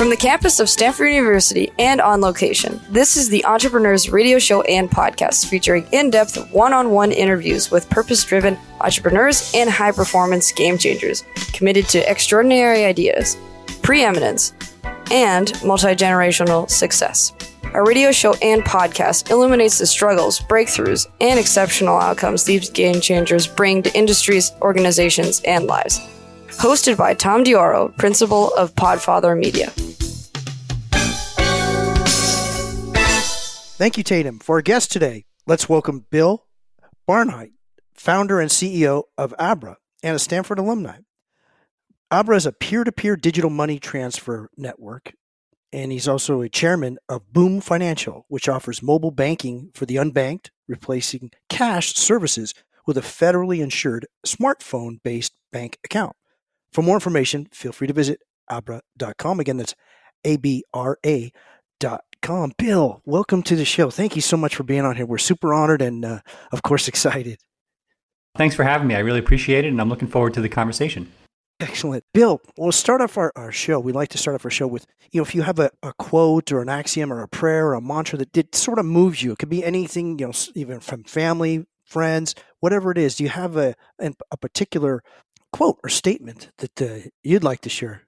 From 0.00 0.08
the 0.08 0.16
campus 0.16 0.60
of 0.60 0.70
Stanford 0.70 1.12
University 1.12 1.70
and 1.78 2.00
on 2.00 2.22
location, 2.22 2.80
this 2.88 3.18
is 3.18 3.28
the 3.28 3.44
Entrepreneurs 3.44 4.08
Radio 4.08 4.38
Show 4.38 4.62
and 4.62 4.90
Podcast 4.90 5.44
featuring 5.50 5.86
in 5.92 6.08
depth 6.08 6.50
one 6.52 6.72
on 6.72 6.92
one 6.92 7.12
interviews 7.12 7.70
with 7.70 7.90
purpose 7.90 8.24
driven 8.24 8.56
entrepreneurs 8.80 9.52
and 9.54 9.68
high 9.68 9.92
performance 9.92 10.52
game 10.52 10.78
changers 10.78 11.22
committed 11.52 11.86
to 11.90 12.10
extraordinary 12.10 12.86
ideas, 12.86 13.36
preeminence, 13.82 14.54
and 15.10 15.52
multi 15.62 15.88
generational 15.88 16.70
success. 16.70 17.34
Our 17.74 17.84
radio 17.84 18.10
show 18.10 18.32
and 18.40 18.62
podcast 18.62 19.30
illuminates 19.30 19.78
the 19.80 19.86
struggles, 19.86 20.40
breakthroughs, 20.40 21.08
and 21.20 21.38
exceptional 21.38 21.98
outcomes 21.98 22.44
these 22.44 22.70
game 22.70 23.02
changers 23.02 23.46
bring 23.46 23.82
to 23.82 23.94
industries, 23.94 24.50
organizations, 24.62 25.42
and 25.44 25.66
lives. 25.66 26.00
Hosted 26.52 26.96
by 26.96 27.12
Tom 27.12 27.44
Dioro, 27.44 27.94
principal 27.98 28.54
of 28.54 28.74
Podfather 28.74 29.38
Media. 29.38 29.70
Thank 33.80 33.96
you, 33.96 34.04
Tatum. 34.04 34.40
For 34.40 34.56
our 34.56 34.60
guest 34.60 34.92
today, 34.92 35.24
let's 35.46 35.66
welcome 35.66 36.04
Bill 36.10 36.44
Barhydt, 37.08 37.52
founder 37.94 38.38
and 38.38 38.50
CEO 38.50 39.04
of 39.16 39.34
Abra 39.38 39.78
and 40.02 40.14
a 40.14 40.18
Stanford 40.18 40.58
alumni. 40.58 40.98
Abra 42.10 42.36
is 42.36 42.44
a 42.44 42.52
peer 42.52 42.84
to 42.84 42.92
peer 42.92 43.16
digital 43.16 43.48
money 43.48 43.78
transfer 43.78 44.50
network, 44.54 45.14
and 45.72 45.92
he's 45.92 46.06
also 46.06 46.42
a 46.42 46.48
chairman 46.50 46.98
of 47.08 47.32
Boom 47.32 47.62
Financial, 47.62 48.26
which 48.28 48.50
offers 48.50 48.82
mobile 48.82 49.12
banking 49.12 49.70
for 49.72 49.86
the 49.86 49.96
unbanked, 49.96 50.50
replacing 50.68 51.30
cash 51.48 51.94
services 51.94 52.52
with 52.86 52.98
a 52.98 53.00
federally 53.00 53.62
insured 53.62 54.06
smartphone 54.26 55.02
based 55.02 55.32
bank 55.52 55.78
account. 55.86 56.14
For 56.70 56.82
more 56.82 56.96
information, 56.96 57.48
feel 57.50 57.72
free 57.72 57.86
to 57.86 57.94
visit 57.94 58.20
abra.com. 58.50 59.40
Again, 59.40 59.56
that's 59.56 59.74
A 60.22 60.36
B 60.36 60.64
R 60.74 60.98
A 61.06 61.32
dot 61.78 62.04
com. 62.20 62.52
Bill, 62.58 63.02
welcome 63.04 63.42
to 63.44 63.56
the 63.56 63.64
show. 63.64 63.90
Thank 63.90 64.16
you 64.16 64.22
so 64.22 64.36
much 64.36 64.54
for 64.56 64.62
being 64.62 64.84
on 64.84 64.96
here. 64.96 65.06
We're 65.06 65.18
super 65.18 65.52
honored 65.52 65.82
and, 65.82 66.04
uh, 66.04 66.20
of 66.52 66.62
course, 66.62 66.88
excited. 66.88 67.38
Thanks 68.36 68.54
for 68.54 68.64
having 68.64 68.86
me. 68.86 68.94
I 68.94 69.00
really 69.00 69.18
appreciate 69.18 69.64
it, 69.64 69.68
and 69.68 69.80
I'm 69.80 69.88
looking 69.88 70.08
forward 70.08 70.34
to 70.34 70.40
the 70.40 70.48
conversation. 70.48 71.10
Excellent. 71.58 72.04
Bill, 72.14 72.40
we'll 72.56 72.72
start 72.72 73.02
off 73.02 73.18
our, 73.18 73.32
our 73.36 73.52
show. 73.52 73.78
We 73.78 73.92
like 73.92 74.08
to 74.10 74.18
start 74.18 74.34
off 74.34 74.44
our 74.44 74.50
show 74.50 74.66
with, 74.66 74.86
you 75.10 75.20
know, 75.20 75.24
if 75.24 75.34
you 75.34 75.42
have 75.42 75.58
a, 75.58 75.70
a 75.82 75.92
quote 75.94 76.52
or 76.52 76.62
an 76.62 76.70
axiom 76.70 77.12
or 77.12 77.22
a 77.22 77.28
prayer 77.28 77.66
or 77.66 77.74
a 77.74 77.82
mantra 77.82 78.18
that 78.18 78.32
did 78.32 78.54
sort 78.54 78.78
of 78.78 78.86
moves 78.86 79.22
you, 79.22 79.32
it 79.32 79.38
could 79.38 79.50
be 79.50 79.62
anything, 79.62 80.18
you 80.18 80.26
know, 80.26 80.32
even 80.54 80.80
from 80.80 81.04
family, 81.04 81.66
friends, 81.84 82.34
whatever 82.60 82.90
it 82.92 82.98
is. 82.98 83.16
Do 83.16 83.24
you 83.24 83.30
have 83.30 83.56
a, 83.56 83.74
a 83.98 84.36
particular 84.38 85.02
quote 85.52 85.78
or 85.82 85.90
statement 85.90 86.50
that 86.58 86.80
uh, 86.80 87.10
you'd 87.22 87.44
like 87.44 87.60
to 87.62 87.68
share? 87.68 88.04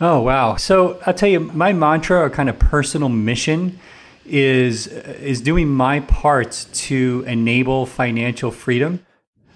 Oh, 0.00 0.20
wow. 0.20 0.56
So 0.56 1.00
I'll 1.06 1.14
tell 1.14 1.28
you, 1.28 1.40
my 1.40 1.72
mantra 1.72 2.20
or 2.20 2.30
kind 2.30 2.48
of 2.48 2.58
personal 2.58 3.08
mission 3.08 3.78
is 4.24 4.86
is 4.86 5.40
doing 5.40 5.68
my 5.68 6.00
part 6.00 6.66
to 6.72 7.24
enable 7.26 7.86
financial 7.86 8.50
freedom. 8.50 9.04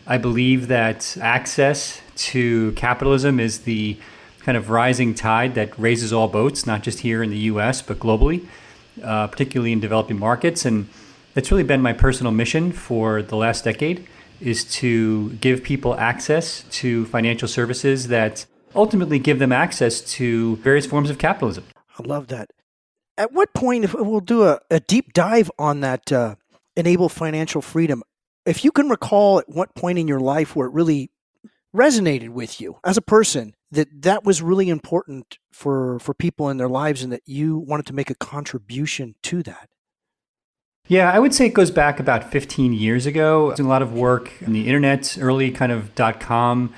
I 0.06 0.18
believe 0.18 0.68
that 0.68 1.16
access 1.20 2.00
to 2.16 2.72
capitalism 2.72 3.40
is 3.40 3.60
the 3.60 3.96
kind 4.40 4.56
of 4.56 4.70
rising 4.70 5.14
tide 5.14 5.54
that 5.56 5.76
raises 5.78 6.12
all 6.12 6.28
boats, 6.28 6.66
not 6.66 6.82
just 6.82 7.00
here 7.00 7.22
in 7.22 7.30
the 7.30 7.38
U.S. 7.50 7.82
but 7.82 7.98
globally, 7.98 8.46
uh, 9.02 9.26
particularly 9.26 9.72
in 9.72 9.80
developing 9.80 10.18
markets. 10.18 10.64
And 10.64 10.88
it's 11.34 11.50
really 11.50 11.64
been 11.64 11.82
my 11.82 11.92
personal 11.92 12.32
mission 12.32 12.70
for 12.70 13.22
the 13.22 13.36
last 13.36 13.64
decade 13.64 14.06
is 14.40 14.64
to 14.64 15.30
give 15.34 15.62
people 15.62 15.96
access 15.98 16.62
to 16.70 17.06
financial 17.06 17.48
services 17.48 18.08
that 18.08 18.46
ultimately 18.76 19.18
give 19.18 19.38
them 19.38 19.52
access 19.52 20.00
to 20.00 20.56
various 20.56 20.86
forms 20.86 21.10
of 21.10 21.18
capitalism. 21.18 21.64
I 21.98 22.02
love 22.02 22.28
that. 22.28 22.50
At 23.18 23.32
what 23.32 23.54
point, 23.54 23.84
if 23.84 23.94
we'll 23.94 24.20
do 24.20 24.44
a, 24.44 24.60
a 24.70 24.80
deep 24.80 25.12
dive 25.12 25.50
on 25.58 25.80
that 25.80 26.12
uh, 26.12 26.36
enable 26.76 27.08
financial 27.08 27.62
freedom, 27.62 28.02
if 28.44 28.64
you 28.64 28.70
can 28.70 28.88
recall 28.88 29.38
at 29.38 29.48
what 29.48 29.74
point 29.74 29.98
in 29.98 30.06
your 30.06 30.20
life 30.20 30.54
where 30.54 30.68
it 30.68 30.74
really 30.74 31.10
resonated 31.74 32.30
with 32.30 32.60
you 32.60 32.78
as 32.84 32.96
a 32.96 33.02
person 33.02 33.54
that 33.70 33.88
that 34.02 34.24
was 34.24 34.40
really 34.40 34.68
important 34.68 35.38
for 35.52 35.98
for 35.98 36.14
people 36.14 36.48
in 36.48 36.56
their 36.56 36.68
lives 36.68 37.02
and 37.02 37.12
that 37.12 37.22
you 37.26 37.58
wanted 37.58 37.84
to 37.84 37.92
make 37.92 38.08
a 38.08 38.14
contribution 38.14 39.14
to 39.22 39.42
that 39.42 39.68
yeah, 40.88 41.10
I 41.10 41.18
would 41.18 41.34
say 41.34 41.46
it 41.46 41.54
goes 41.54 41.72
back 41.72 41.98
about 41.98 42.30
15 42.30 42.72
years 42.72 43.06
ago. 43.06 43.46
I 43.46 43.48
was 43.48 43.56
doing 43.56 43.66
a 43.66 43.70
lot 43.70 43.82
of 43.82 43.92
work 43.92 44.30
in 44.40 44.52
the 44.52 44.66
internet, 44.68 45.18
early 45.20 45.50
kind 45.50 45.72
of 45.72 45.94
dot 45.96 46.20
com 46.20 46.72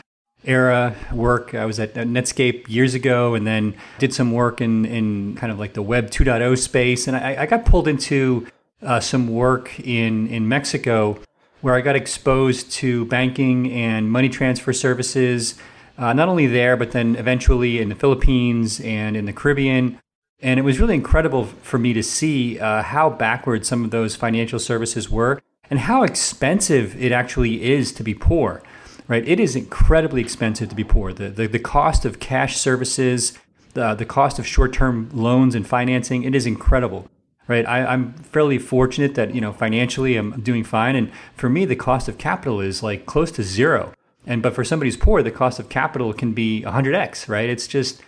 era 0.49 0.97
work. 1.13 1.55
I 1.55 1.67
was 1.67 1.79
at 1.79 1.95
Netscape 1.95 2.69
years 2.69 2.95
ago 2.95 3.35
and 3.35 3.47
then 3.47 3.75
did 3.99 4.15
some 4.15 4.33
work 4.33 4.61
in, 4.61 4.85
in 4.87 5.37
kind 5.37 5.53
of 5.53 5.59
like 5.59 5.75
the 5.75 5.83
Web 5.83 6.11
2.0 6.11 6.59
space. 6.59 7.07
And 7.07 7.17
I, 7.17 7.43
I 7.43 7.47
got 7.47 7.65
pulled 7.65 7.87
into 7.87 8.47
uh, 8.83 8.99
some 8.99 9.29
work 9.29 9.79
in, 9.81 10.27
in 10.29 10.49
Mexico 10.49 11.19
where 11.61 11.75
I 11.75 11.81
got 11.81 11.97
exposed 11.97 12.71
to 12.73 13.05
banking 13.07 13.71
and 13.73 14.11
money 14.11 14.29
transfer 14.29 14.73
services, 14.73 15.57
uh, 15.99 16.13
not 16.13 16.29
only 16.29 16.47
there, 16.47 16.77
but 16.77 16.93
then 16.93 17.17
eventually 17.17 17.81
in 17.81 17.89
the 17.89 17.95
Philippines 17.95 18.81
and 18.81 19.17
in 19.17 19.27
the 19.27 19.33
Caribbean. 19.33 19.99
And 20.41 20.61
it 20.61 20.63
was 20.63 20.79
really 20.79 20.95
incredible 20.95 21.45
for 21.45 21.79
me 21.79 21.93
to 21.93 22.03
see 22.03 22.61
uh, 22.61 22.83
how 22.83 23.11
backward 23.11 23.67
some 23.67 23.85
of 23.85 23.91
those 23.91 24.15
financial 24.15 24.61
services 24.61 25.11
were 25.11 25.43
and 25.69 25.81
how 25.81 26.05
expensive 26.05 27.01
it 27.03 27.13
actually 27.13 27.71
is 27.71 27.93
to 27.93 28.03
be 28.03 28.15
poor. 28.15 28.63
Right? 29.09 29.27
It 29.27 29.41
is 29.41 29.57
incredibly 29.57 30.21
expensive 30.21 30.69
to 30.69 30.75
be 30.75 30.85
poor. 30.85 31.13
The, 31.15 31.31
the, 31.31 31.47
the 31.47 31.59
cost 31.59 32.05
of 32.05 32.21
cash 32.21 32.59
services, 32.59 33.33
the, 33.73 33.95
the 33.95 34.05
cost 34.05 34.39
of 34.39 34.47
short 34.47 34.73
term 34.73 35.11
loans 35.13 35.55
and 35.55 35.67
financing, 35.67 36.25
it 36.25 36.35
is 36.35 36.47
incredible. 36.47 37.09
Right? 37.47 37.67
I, 37.67 37.95
am 37.95 38.13
fairly 38.13 38.59
fortunate 38.59 39.15
that, 39.15 39.35
you 39.35 39.41
know, 39.41 39.55
financially 39.55 40.17
I'm 40.17 40.39
doing 40.43 40.63
fine. 40.63 40.95
And 40.95 41.11
for 41.35 41.49
me, 41.49 41.65
the 41.65 41.77
cost 41.77 42.07
of 42.07 42.19
capital 42.19 42.61
is 42.61 42.83
like 42.83 43.07
close 43.07 43.33
to 43.33 43.43
zero. 43.43 43.95
And 44.27 44.43
but 44.43 44.55
for 44.55 44.63
somebody 44.63 44.89
who's 44.89 44.99
poor, 44.99 45.23
the 45.23 45.31
cost 45.31 45.59
of 45.59 45.71
capital 45.71 46.13
can 46.13 46.35
be 46.35 46.63
100x, 46.67 47.31
right? 47.31 47.49
It's 47.49 47.67
just 47.67 48.03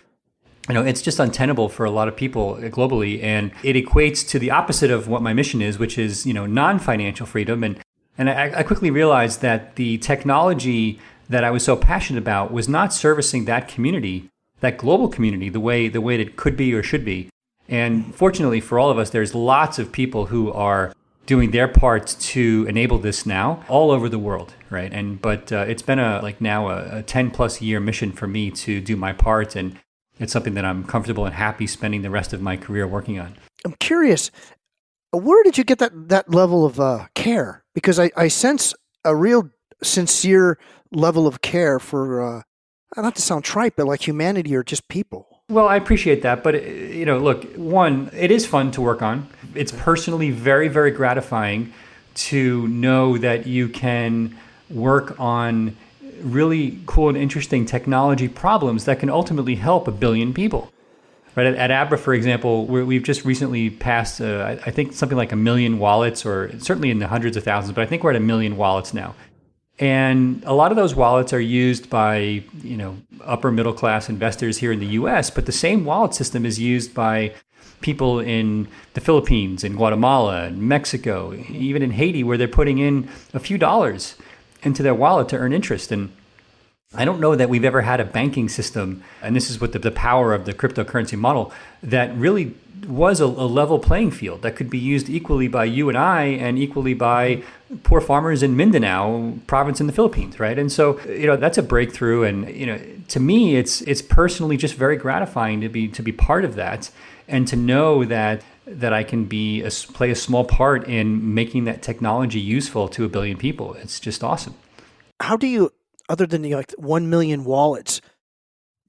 you 0.69 0.75
know, 0.75 0.83
it's 0.85 1.01
just 1.01 1.19
untenable 1.19 1.69
for 1.69 1.85
a 1.85 1.91
lot 1.91 2.07
of 2.07 2.15
people 2.15 2.55
globally, 2.57 3.21
and 3.23 3.51
it 3.63 3.75
equates 3.75 4.27
to 4.29 4.37
the 4.37 4.51
opposite 4.51 4.91
of 4.91 5.07
what 5.07 5.23
my 5.23 5.33
mission 5.33 5.61
is, 5.61 5.79
which 5.79 5.97
is 5.97 6.25
you 6.25 6.33
know 6.33 6.45
non-financial 6.45 7.25
freedom. 7.25 7.63
And 7.63 7.79
and 8.21 8.29
I, 8.29 8.59
I 8.59 8.63
quickly 8.63 8.91
realized 8.91 9.41
that 9.41 9.77
the 9.77 9.97
technology 9.97 10.99
that 11.27 11.43
I 11.43 11.49
was 11.49 11.63
so 11.63 11.75
passionate 11.75 12.19
about 12.19 12.53
was 12.53 12.69
not 12.69 12.93
servicing 12.93 13.45
that 13.45 13.67
community, 13.67 14.29
that 14.59 14.77
global 14.77 15.07
community, 15.07 15.49
the 15.49 15.59
way 15.59 15.87
the 15.87 16.01
way 16.01 16.21
it 16.21 16.35
could 16.35 16.55
be 16.55 16.71
or 16.73 16.83
should 16.83 17.03
be. 17.03 17.29
And 17.67 18.13
fortunately 18.13 18.61
for 18.61 18.77
all 18.77 18.91
of 18.91 18.99
us, 18.99 19.09
there's 19.09 19.33
lots 19.33 19.79
of 19.79 19.91
people 19.91 20.27
who 20.27 20.51
are 20.53 20.93
doing 21.25 21.49
their 21.49 21.67
parts 21.67 22.13
to 22.33 22.65
enable 22.69 22.99
this 22.99 23.25
now 23.25 23.63
all 23.67 23.89
over 23.91 24.09
the 24.09 24.19
world 24.19 24.53
right 24.69 24.91
and 24.91 25.21
but 25.21 25.51
uh, 25.51 25.65
it's 25.67 25.83
been 25.83 25.99
a 25.99 26.19
like 26.21 26.41
now 26.41 26.67
a, 26.67 26.97
a 26.97 27.03
10 27.03 27.29
plus 27.29 27.61
year 27.61 27.79
mission 27.79 28.11
for 28.11 28.27
me 28.27 28.49
to 28.49 28.81
do 28.81 28.97
my 28.97 29.13
part 29.13 29.55
and 29.55 29.77
it's 30.19 30.33
something 30.33 30.55
that 30.55 30.65
I'm 30.65 30.83
comfortable 30.83 31.25
and 31.25 31.33
happy 31.33 31.67
spending 31.67 32.01
the 32.01 32.09
rest 32.09 32.33
of 32.33 32.41
my 32.41 32.57
career 32.57 32.85
working 32.87 33.19
on. 33.19 33.37
I'm 33.63 33.75
curious, 33.79 34.29
where 35.11 35.43
did 35.43 35.57
you 35.57 35.63
get 35.63 35.79
that 35.79 36.09
that 36.09 36.29
level 36.29 36.65
of 36.65 36.79
uh, 36.79 37.07
care? 37.15 37.60
Because 37.73 37.99
I, 37.99 38.11
I 38.15 38.27
sense 38.27 38.73
a 39.03 39.15
real 39.15 39.49
sincere 39.81 40.57
level 40.91 41.27
of 41.27 41.41
care 41.41 41.79
for 41.79 42.21
uh, 42.21 42.41
not 42.97 43.15
to 43.15 43.21
sound 43.21 43.43
trite, 43.43 43.75
but 43.75 43.87
like 43.87 44.05
humanity 44.05 44.55
or 44.55 44.63
just 44.63 44.87
people. 44.87 45.43
Well, 45.49 45.67
I 45.67 45.75
appreciate 45.75 46.21
that, 46.21 46.43
but 46.43 46.63
you 46.63 47.05
know, 47.05 47.17
look, 47.17 47.43
one, 47.55 48.09
it 48.13 48.31
is 48.31 48.45
fun 48.45 48.71
to 48.71 48.81
work 48.81 49.01
on. 49.01 49.27
It's 49.53 49.71
personally 49.71 50.31
very, 50.31 50.69
very 50.69 50.91
gratifying 50.91 51.73
to 52.13 52.67
know 52.69 53.17
that 53.17 53.47
you 53.47 53.67
can 53.67 54.37
work 54.69 55.19
on 55.19 55.75
really 56.21 56.79
cool 56.85 57.09
and 57.09 57.17
interesting 57.17 57.65
technology 57.65 58.27
problems 58.27 58.85
that 58.85 58.99
can 58.99 59.09
ultimately 59.09 59.55
help 59.55 59.87
a 59.87 59.91
billion 59.91 60.33
people. 60.33 60.71
Right 61.35 61.45
at, 61.45 61.55
at 61.55 61.71
Abra, 61.71 61.97
for 61.97 62.13
example, 62.13 62.65
we 62.65 62.95
have 62.95 63.03
just 63.03 63.23
recently 63.23 63.69
passed, 63.69 64.19
uh, 64.19 64.57
I 64.65 64.71
think, 64.71 64.93
something 64.93 65.17
like 65.17 65.31
a 65.31 65.37
million 65.37 65.79
wallets, 65.79 66.25
or 66.25 66.51
certainly 66.59 66.91
in 66.91 66.99
the 66.99 67.07
hundreds 67.07 67.37
of 67.37 67.43
thousands, 67.43 67.73
but 67.73 67.81
I 67.81 67.85
think 67.85 68.03
we're 68.03 68.09
at 68.09 68.17
a 68.17 68.19
million 68.19 68.57
wallets 68.57 68.93
now. 68.93 69.15
And 69.79 70.43
a 70.45 70.53
lot 70.53 70.71
of 70.71 70.75
those 70.75 70.93
wallets 70.93 71.33
are 71.33 71.39
used 71.39 71.89
by, 71.89 72.43
you 72.61 72.77
know, 72.77 72.97
upper 73.23 73.51
middle 73.51 73.73
class 73.73 74.09
investors 74.09 74.57
here 74.57 74.71
in 74.71 74.79
the 74.79 74.87
U.S. 74.87 75.31
But 75.31 75.47
the 75.47 75.51
same 75.51 75.85
wallet 75.85 76.13
system 76.13 76.45
is 76.45 76.59
used 76.59 76.93
by 76.93 77.33
people 77.79 78.19
in 78.19 78.67
the 78.93 79.01
Philippines, 79.01 79.63
in 79.63 79.75
Guatemala, 79.75 80.45
in 80.47 80.67
Mexico, 80.67 81.33
even 81.49 81.81
in 81.81 81.91
Haiti, 81.91 82.23
where 82.23 82.37
they're 82.37 82.47
putting 82.47 82.77
in 82.77 83.09
a 83.33 83.39
few 83.39 83.57
dollars 83.57 84.15
into 84.61 84.83
their 84.83 84.93
wallet 84.93 85.29
to 85.29 85.37
earn 85.37 85.53
interest. 85.53 85.91
And 85.91 86.11
I 86.93 87.05
don't 87.05 87.21
know 87.21 87.35
that 87.35 87.49
we've 87.49 87.63
ever 87.63 87.81
had 87.81 88.01
a 88.01 88.05
banking 88.05 88.49
system, 88.49 89.03
and 89.21 89.33
this 89.35 89.49
is 89.49 89.61
what 89.61 89.71
the, 89.71 89.79
the 89.79 89.91
power 89.91 90.33
of 90.33 90.45
the 90.45 90.53
cryptocurrency 90.53 91.17
model, 91.17 91.53
that 91.81 92.13
really 92.15 92.53
was 92.85 93.21
a, 93.21 93.25
a, 93.25 93.47
level 93.47 93.79
playing 93.79 94.11
field 94.11 94.41
that 94.41 94.55
could 94.55 94.69
be 94.69 94.77
used 94.77 95.09
equally 95.09 95.47
by 95.47 95.63
you 95.63 95.87
and 95.87 95.97
I 95.97 96.23
and 96.23 96.57
equally 96.57 96.93
by 96.93 97.43
poor 97.83 98.01
farmers 98.01 98.43
in 98.43 98.57
Mindanao 98.57 99.35
province 99.47 99.79
in 99.79 99.87
the 99.87 99.93
Philippines, 99.93 100.39
right? 100.39 100.57
And 100.57 100.71
so, 100.71 100.99
you 101.01 101.27
know, 101.27 101.37
that's 101.37 101.57
a 101.57 101.63
breakthrough. 101.63 102.23
And, 102.23 102.49
you 102.49 102.65
know, 102.65 102.79
to 103.09 103.19
me, 103.19 103.55
it's 103.55 103.81
it's 103.81 104.01
personally 104.01 104.57
just 104.57 104.73
very 104.75 104.97
gratifying 104.97 105.61
to 105.61 105.69
be 105.69 105.87
to 105.89 106.01
be 106.01 106.11
part 106.11 106.43
of 106.43 106.55
that 106.55 106.89
and 107.27 107.47
to 107.47 107.55
know 107.55 108.03
that 108.05 108.41
that 108.65 108.93
I 108.93 109.03
can 109.03 109.25
be 109.25 109.61
a, 109.61 109.69
play 109.69 110.11
a 110.11 110.15
small 110.15 110.43
part 110.43 110.87
in 110.87 111.33
making 111.33 111.65
that 111.65 111.81
technology 111.81 112.39
useful 112.39 112.87
to 112.89 113.05
a 113.05 113.09
billion 113.09 113.37
people. 113.37 113.75
It's 113.75 113.99
just 113.99 114.23
awesome. 114.23 114.55
How 115.19 115.37
do 115.37 115.47
you, 115.47 115.71
other 116.11 116.27
than 116.27 116.41
the 116.41 116.55
like 116.55 116.71
one 116.77 117.09
million 117.09 117.45
wallets, 117.45 118.01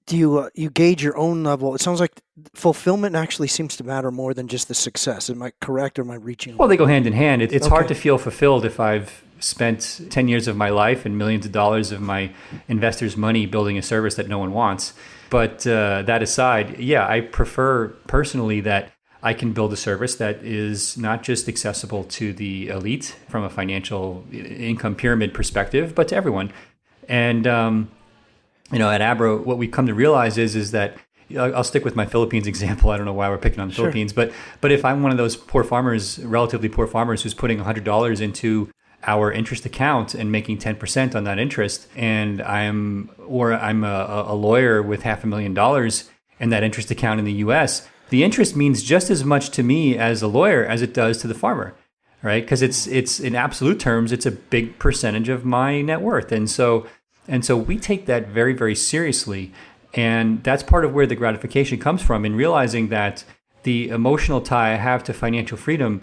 do 0.07 0.17
you 0.17 0.39
uh, 0.39 0.51
you 0.55 0.69
gauge 0.71 1.03
your 1.03 1.17
own 1.17 1.45
level? 1.45 1.75
It 1.75 1.81
sounds 1.81 2.01
like 2.01 2.21
fulfillment 2.55 3.15
actually 3.15 3.49
seems 3.49 3.77
to 3.77 3.85
matter 3.85 4.11
more 4.11 4.35
than 4.35 4.49
just 4.49 4.67
the 4.69 4.75
success. 4.75 5.31
Am 5.31 5.43
I 5.43 5.53
correct, 5.61 5.99
or 5.99 6.03
am 6.03 6.11
I 6.11 6.17
reaching? 6.17 6.57
Well, 6.57 6.69
they 6.69 6.77
go 6.77 6.87
hand 6.87 7.07
in 7.07 7.13
hand. 7.13 7.41
It, 7.41 7.53
it's 7.53 7.67
okay. 7.67 7.75
hard 7.75 7.89
to 7.89 7.95
feel 7.95 8.19
fulfilled 8.19 8.65
if 8.65 8.81
I've 8.81 9.23
spent 9.39 10.01
ten 10.11 10.27
years 10.29 10.49
of 10.49 10.57
my 10.57 10.71
life 10.71 11.07
and 11.07 11.17
millions 11.17 11.47
of 11.47 11.53
dollars 11.53 11.93
of 11.93 12.01
my 12.01 12.33
investors' 12.69 13.17
money 13.17 13.47
building 13.47 13.79
a 13.79 13.83
service 13.83 14.17
that 14.17 14.29
no 14.29 14.39
one 14.39 14.53
wants. 14.53 14.93
But 15.31 15.67
uh, 15.67 16.03
that 16.03 16.23
aside, 16.23 16.79
yeah, 16.79 17.07
I 17.09 17.21
prefer 17.21 17.89
personally 18.07 18.61
that 18.63 18.91
I 19.23 19.35
can 19.35 19.53
build 19.53 19.73
a 19.73 19.77
service 19.77 20.17
that 20.17 20.43
is 20.43 20.99
not 20.99 21.23
just 21.23 21.49
accessible 21.49 22.03
to 22.05 22.33
the 22.33 22.69
elite 22.69 23.17
from 23.29 23.45
a 23.45 23.49
financial 23.51 24.27
income 24.33 24.97
pyramid 24.97 25.33
perspective, 25.33 25.95
but 25.95 26.09
to 26.09 26.17
everyone. 26.17 26.53
And 27.09 27.47
um, 27.47 27.91
you 28.71 28.79
know, 28.79 28.91
at 28.91 29.01
Abra, 29.01 29.37
what 29.37 29.59
we've 29.59 29.71
come 29.71 29.87
to 29.87 29.95
realize 29.95 30.39
is 30.39 30.57
is 30.57 30.71
that 30.73 30.97
I'll 31.37 31.65
stick 31.65 31.85
with 31.85 31.97
my 31.97 32.07
Philippines 32.07 32.47
example. 32.53 32.91
I 32.91 32.97
don't 32.97 33.07
know 33.07 33.13
why 33.13 33.29
we're 33.29 33.39
picking 33.39 33.61
on 33.61 33.69
the 33.69 33.75
sure. 33.75 33.85
Philippines, 33.85 34.13
but 34.13 34.33
but 34.61 34.73
if 34.73 34.85
I'm 34.85 35.03
one 35.03 35.13
of 35.13 35.19
those 35.19 35.37
poor 35.37 35.65
farmers, 35.65 36.19
relatively 36.21 36.69
poor 36.69 36.87
farmers, 36.87 37.23
who's 37.23 37.35
putting 37.35 37.59
hundred 37.59 37.85
dollars 37.85 38.21
into 38.21 38.71
our 39.05 39.33
interest 39.33 39.67
account 39.67 40.15
and 40.15 40.31
making 40.31 40.59
10% 40.59 41.15
on 41.15 41.25
that 41.25 41.39
interest 41.39 41.89
and 41.97 42.41
i'm 42.43 43.11
or 43.27 43.53
i'm 43.53 43.85
a, 43.85 44.25
a 44.29 44.35
lawyer 44.35 44.83
with 44.83 45.03
half 45.03 45.25
a 45.25 45.27
million 45.27 45.53
dollars 45.53 46.11
in 46.39 46.51
that 46.51 46.63
interest 46.63 46.91
account 46.91 47.19
in 47.19 47.25
the 47.25 47.33
us 47.33 47.89
the 48.11 48.23
interest 48.23 48.55
means 48.55 48.83
just 48.83 49.11
as 49.11 49.25
much 49.25 49.51
to 49.51 49.63
me 49.63 49.97
as 49.99 50.23
a 50.23 50.29
lawyer 50.29 50.65
as 50.65 50.83
it 50.83 50.95
does 50.95 51.19
to 51.19 51.27
the 51.27 51.35
farmer 51.35 51.75
right 52.23 52.45
because 52.45 52.63
it's 52.63 52.87
it's 52.87 53.21
in 53.21 53.35
absolute 53.35 53.81
terms 53.81 54.13
it's 54.13 54.27
a 54.27 54.31
big 54.31 54.79
percentage 54.79 55.29
of 55.29 55.45
my 55.45 55.81
net 55.83 56.01
worth 56.01 56.33
and 56.33 56.49
so 56.51 56.87
and 57.29 57.45
so 57.45 57.57
we 57.57 57.79
take 57.79 58.07
that 58.07 58.29
very, 58.29 58.53
very 58.53 58.75
seriously. 58.75 59.53
And 59.95 60.43
that's 60.43 60.63
part 60.63 60.85
of 60.85 60.93
where 60.93 61.07
the 61.07 61.15
gratification 61.15 61.79
comes 61.79 62.03
from 62.03 62.25
in 62.25 62.35
realizing 62.35 62.89
that 62.89 63.25
the 63.63 63.89
emotional 63.91 64.41
tie 64.41 64.73
I 64.73 64.77
have 64.77 65.05
to 65.05 65.13
financial 65.13 65.57
freedom 65.57 66.03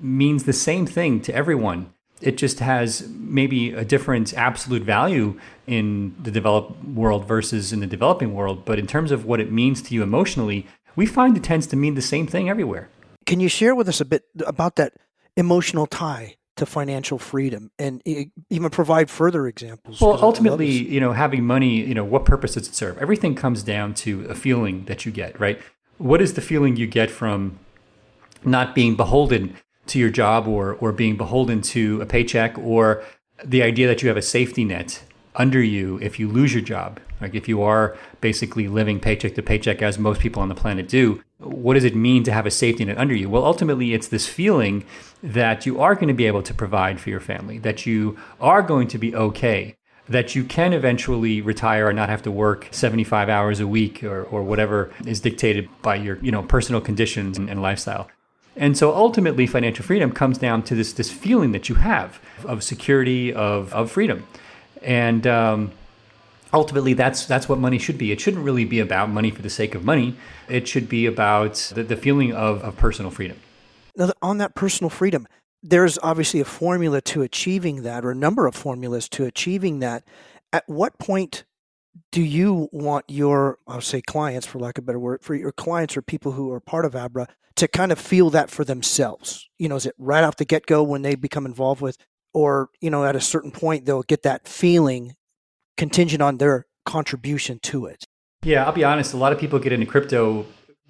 means 0.00 0.44
the 0.44 0.52
same 0.52 0.86
thing 0.86 1.20
to 1.22 1.34
everyone. 1.34 1.92
It 2.20 2.36
just 2.36 2.60
has 2.60 3.08
maybe 3.08 3.72
a 3.72 3.84
different 3.84 4.34
absolute 4.34 4.82
value 4.82 5.38
in 5.66 6.14
the 6.22 6.30
developed 6.30 6.84
world 6.84 7.26
versus 7.26 7.72
in 7.72 7.80
the 7.80 7.86
developing 7.86 8.34
world. 8.34 8.64
But 8.64 8.78
in 8.78 8.86
terms 8.86 9.10
of 9.10 9.24
what 9.24 9.40
it 9.40 9.50
means 9.50 9.80
to 9.82 9.94
you 9.94 10.02
emotionally, 10.02 10.66
we 10.94 11.06
find 11.06 11.36
it 11.36 11.44
tends 11.44 11.66
to 11.68 11.76
mean 11.76 11.94
the 11.94 12.02
same 12.02 12.26
thing 12.26 12.50
everywhere. 12.50 12.88
Can 13.24 13.40
you 13.40 13.48
share 13.48 13.74
with 13.74 13.88
us 13.88 14.00
a 14.00 14.04
bit 14.04 14.24
about 14.46 14.76
that 14.76 14.94
emotional 15.36 15.86
tie 15.86 16.36
to 16.56 16.66
financial 16.66 17.18
freedom 17.18 17.70
and 17.78 18.02
even 18.50 18.68
provide 18.70 19.08
further 19.10 19.46
examples 19.46 20.00
well 20.00 20.18
ultimately 20.22 20.70
you 20.70 21.00
know 21.00 21.12
having 21.12 21.44
money 21.44 21.80
you 21.80 21.94
know 21.94 22.04
what 22.04 22.24
purpose 22.24 22.54
does 22.54 22.68
it 22.68 22.74
serve? 22.74 22.98
Everything 22.98 23.34
comes 23.34 23.62
down 23.62 23.94
to 23.94 24.26
a 24.26 24.34
feeling 24.34 24.84
that 24.84 25.06
you 25.06 25.12
get 25.12 25.38
right? 25.40 25.60
What 25.98 26.20
is 26.20 26.34
the 26.34 26.40
feeling 26.40 26.76
you 26.76 26.86
get 26.86 27.10
from 27.10 27.58
not 28.44 28.74
being 28.74 28.96
beholden 28.96 29.56
to 29.86 29.98
your 29.98 30.10
job 30.10 30.46
or 30.46 30.74
or 30.74 30.92
being 30.92 31.16
beholden 31.16 31.62
to 31.62 32.00
a 32.02 32.06
paycheck 32.06 32.56
or 32.58 33.02
the 33.44 33.62
idea 33.62 33.86
that 33.86 34.02
you 34.02 34.08
have 34.08 34.16
a 34.16 34.22
safety 34.22 34.64
net 34.64 35.02
under 35.34 35.62
you 35.62 35.98
if 36.02 36.20
you 36.20 36.28
lose 36.28 36.52
your 36.52 36.62
job 36.62 37.00
like 37.22 37.34
if 37.34 37.48
you 37.48 37.62
are 37.62 37.96
basically 38.20 38.68
living 38.68 39.00
paycheck 39.00 39.34
to 39.34 39.42
paycheck 39.42 39.80
as 39.80 39.98
most 39.98 40.20
people 40.20 40.42
on 40.42 40.48
the 40.48 40.54
planet 40.54 40.88
do 40.88 41.22
what 41.44 41.74
does 41.74 41.84
it 41.84 41.96
mean 41.96 42.22
to 42.24 42.32
have 42.32 42.46
a 42.46 42.50
safety 42.50 42.84
net 42.84 42.98
under 42.98 43.14
you? 43.14 43.28
Well, 43.28 43.44
ultimately, 43.44 43.94
it's 43.94 44.08
this 44.08 44.26
feeling 44.26 44.84
that 45.22 45.66
you 45.66 45.80
are 45.80 45.94
going 45.94 46.08
to 46.08 46.14
be 46.14 46.26
able 46.26 46.42
to 46.42 46.54
provide 46.54 47.00
for 47.00 47.10
your 47.10 47.20
family, 47.20 47.58
that 47.58 47.86
you 47.86 48.16
are 48.40 48.62
going 48.62 48.88
to 48.88 48.98
be 48.98 49.14
okay, 49.14 49.76
that 50.08 50.34
you 50.34 50.44
can 50.44 50.72
eventually 50.72 51.40
retire 51.40 51.88
and 51.88 51.96
not 51.96 52.08
have 52.08 52.22
to 52.22 52.30
work 52.30 52.68
75 52.70 53.28
hours 53.28 53.60
a 53.60 53.66
week 53.66 54.02
or, 54.04 54.24
or 54.24 54.42
whatever 54.42 54.90
is 55.06 55.20
dictated 55.20 55.68
by 55.80 55.96
your 55.96 56.18
you 56.18 56.30
know 56.30 56.42
personal 56.42 56.80
conditions 56.80 57.38
and, 57.38 57.48
and 57.48 57.62
lifestyle. 57.62 58.08
And 58.54 58.76
so 58.76 58.94
ultimately, 58.94 59.46
financial 59.46 59.84
freedom 59.84 60.12
comes 60.12 60.38
down 60.38 60.62
to 60.64 60.74
this 60.74 60.92
this 60.92 61.10
feeling 61.10 61.52
that 61.52 61.68
you 61.68 61.76
have 61.76 62.20
of 62.44 62.62
security, 62.62 63.32
of 63.32 63.72
of 63.72 63.90
freedom, 63.90 64.26
and 64.82 65.26
um, 65.26 65.72
ultimately 66.52 66.94
that's 66.94 67.26
that's 67.26 67.48
what 67.48 67.58
money 67.58 67.78
should 67.78 67.98
be. 67.98 68.12
It 68.12 68.20
shouldn't 68.20 68.44
really 68.44 68.64
be 68.64 68.80
about 68.80 69.10
money 69.10 69.30
for 69.30 69.42
the 69.42 69.50
sake 69.50 69.74
of 69.74 69.84
money. 69.84 70.16
It 70.48 70.68
should 70.68 70.88
be 70.88 71.06
about 71.06 71.54
the, 71.74 71.82
the 71.82 71.96
feeling 71.96 72.32
of, 72.32 72.62
of 72.62 72.76
personal 72.76 73.10
freedom. 73.10 73.38
Now 73.96 74.12
on 74.22 74.38
that 74.38 74.54
personal 74.54 74.90
freedom 74.90 75.26
there's 75.62 75.98
obviously 76.02 76.40
a 76.40 76.44
formula 76.44 77.00
to 77.00 77.22
achieving 77.22 77.82
that 77.82 78.04
or 78.04 78.10
a 78.10 78.16
number 78.16 78.46
of 78.46 78.54
formulas 78.54 79.08
to 79.10 79.24
achieving 79.24 79.78
that. 79.78 80.02
At 80.52 80.68
what 80.68 80.98
point 80.98 81.44
do 82.10 82.22
you 82.22 82.70
want 82.72 83.04
your 83.08 83.58
i'll 83.68 83.82
say 83.82 84.00
clients 84.00 84.46
for 84.46 84.58
lack 84.58 84.78
of 84.78 84.84
a 84.84 84.86
better 84.86 84.98
word 84.98 85.22
for 85.22 85.34
your 85.34 85.52
clients 85.52 85.94
or 85.94 86.00
people 86.00 86.32
who 86.32 86.50
are 86.50 86.58
part 86.58 86.86
of 86.86 86.96
abra 86.96 87.28
to 87.54 87.68
kind 87.68 87.92
of 87.92 87.98
feel 87.98 88.30
that 88.30 88.50
for 88.50 88.64
themselves? 88.64 89.48
You 89.58 89.68
know 89.68 89.76
is 89.76 89.86
it 89.86 89.94
right 89.98 90.24
off 90.24 90.36
the 90.36 90.44
get-go 90.44 90.82
when 90.82 91.02
they 91.02 91.14
become 91.14 91.46
involved 91.46 91.80
with 91.80 91.96
or 92.34 92.70
you 92.80 92.90
know 92.90 93.04
at 93.04 93.16
a 93.16 93.20
certain 93.20 93.52
point 93.52 93.84
they'll 93.84 94.02
get 94.02 94.22
that 94.22 94.48
feeling 94.48 95.14
contingent 95.76 96.22
on 96.22 96.38
their 96.38 96.66
contribution 96.84 97.58
to 97.62 97.86
it. 97.86 98.04
Yeah, 98.44 98.64
I'll 98.64 98.72
be 98.72 98.84
honest. 98.84 99.14
A 99.14 99.16
lot 99.16 99.32
of 99.32 99.38
people 99.38 99.58
get 99.58 99.72
into 99.72 99.86
crypto 99.86 100.46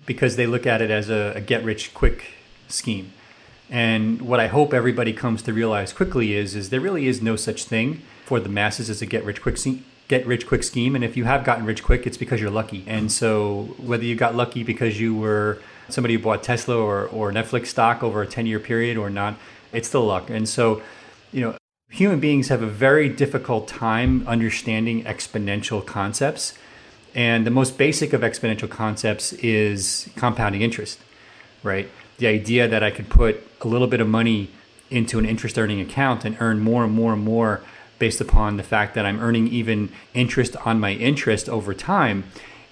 because 0.06 0.37
they 0.37 0.46
look 0.46 0.67
at 0.67 0.81
it 0.81 0.90
as 0.90 1.11
a, 1.11 1.32
a 1.37 1.40
get 1.40 1.64
rich 1.64 1.93
quick 1.94 2.26
scheme. 2.69 3.12
And 3.70 4.23
what 4.23 4.40
I 4.40 4.49
hope 4.49 4.75
everybody 4.75 5.12
comes 5.12 5.43
to 5.43 5.52
realize 5.52 5.93
quickly 5.93 6.34
is, 6.34 6.55
is 6.55 6.70
there 6.70 6.81
really 6.81 7.06
is 7.06 7.23
no 7.23 7.37
such 7.37 7.64
thing 7.64 8.02
for 8.25 8.40
the 8.40 8.49
masses 8.49 8.90
as 8.90 9.00
a 9.00 9.06
get 9.06 9.25
rich 9.25 9.40
quick 9.40 9.56
scheme. 9.56 9.84
Get 10.08 10.26
rich 10.26 10.46
quick 10.46 10.62
scheme, 10.62 10.94
and 10.94 11.02
if 11.02 11.17
you 11.17 11.25
have 11.25 11.43
gotten 11.43 11.64
rich 11.64 11.82
quick, 11.82 12.06
it's 12.06 12.19
because 12.19 12.38
you're 12.38 12.50
lucky. 12.50 12.84
And 12.87 13.11
so, 13.11 13.75
whether 13.79 14.05
you 14.05 14.14
got 14.14 14.34
lucky 14.34 14.62
because 14.62 15.00
you 15.00 15.14
were 15.14 15.58
somebody 15.88 16.14
who 16.14 16.20
bought 16.20 16.43
Tesla 16.43 16.76
or, 16.76 17.06
or 17.06 17.32
Netflix 17.32 17.69
stock 17.69 18.02
over 18.02 18.20
a 18.20 18.26
10 18.26 18.44
year 18.44 18.58
period 18.58 18.99
or 18.99 19.08
not, 19.08 19.38
it's 19.73 19.88
still 19.88 20.05
luck. 20.05 20.29
And 20.29 20.46
so, 20.46 20.82
you 21.32 21.40
know, 21.40 21.56
human 21.92 22.18
beings 22.20 22.48
have 22.48 22.62
a 22.62 22.66
very 22.66 23.08
difficult 23.08 23.68
time 23.68 24.26
understanding 24.26 25.04
exponential 25.04 25.84
concepts. 25.84 26.54
And 27.14 27.46
the 27.46 27.50
most 27.50 27.76
basic 27.76 28.14
of 28.14 28.22
exponential 28.22 28.68
concepts 28.68 29.34
is 29.34 30.08
compounding 30.16 30.62
interest, 30.62 30.98
right? 31.62 31.90
The 32.17 32.28
idea 32.28 32.67
that 32.67 32.82
I 32.82 32.90
could 32.90 33.10
put 33.10 33.46
a 33.60 33.69
little 33.69 33.86
bit 33.86 34.00
of 34.00 34.08
money 34.08 34.50
into 34.90 35.19
an 35.19 35.26
interest 35.26 35.58
earning 35.58 35.81
account 35.81 36.24
and 36.24 36.34
earn 36.40 36.60
more 36.60 36.82
and 36.82 36.94
more 36.94 37.12
and 37.12 37.22
more 37.22 37.60
based 37.98 38.22
upon 38.22 38.56
the 38.56 38.62
fact 38.62 38.94
that 38.94 39.05
I'm 39.05 39.20
earning 39.20 39.48
even 39.48 39.90
interest 40.14 40.56
on 40.64 40.81
my 40.81 40.93
interest 40.93 41.48
over 41.48 41.74
time 41.74 42.24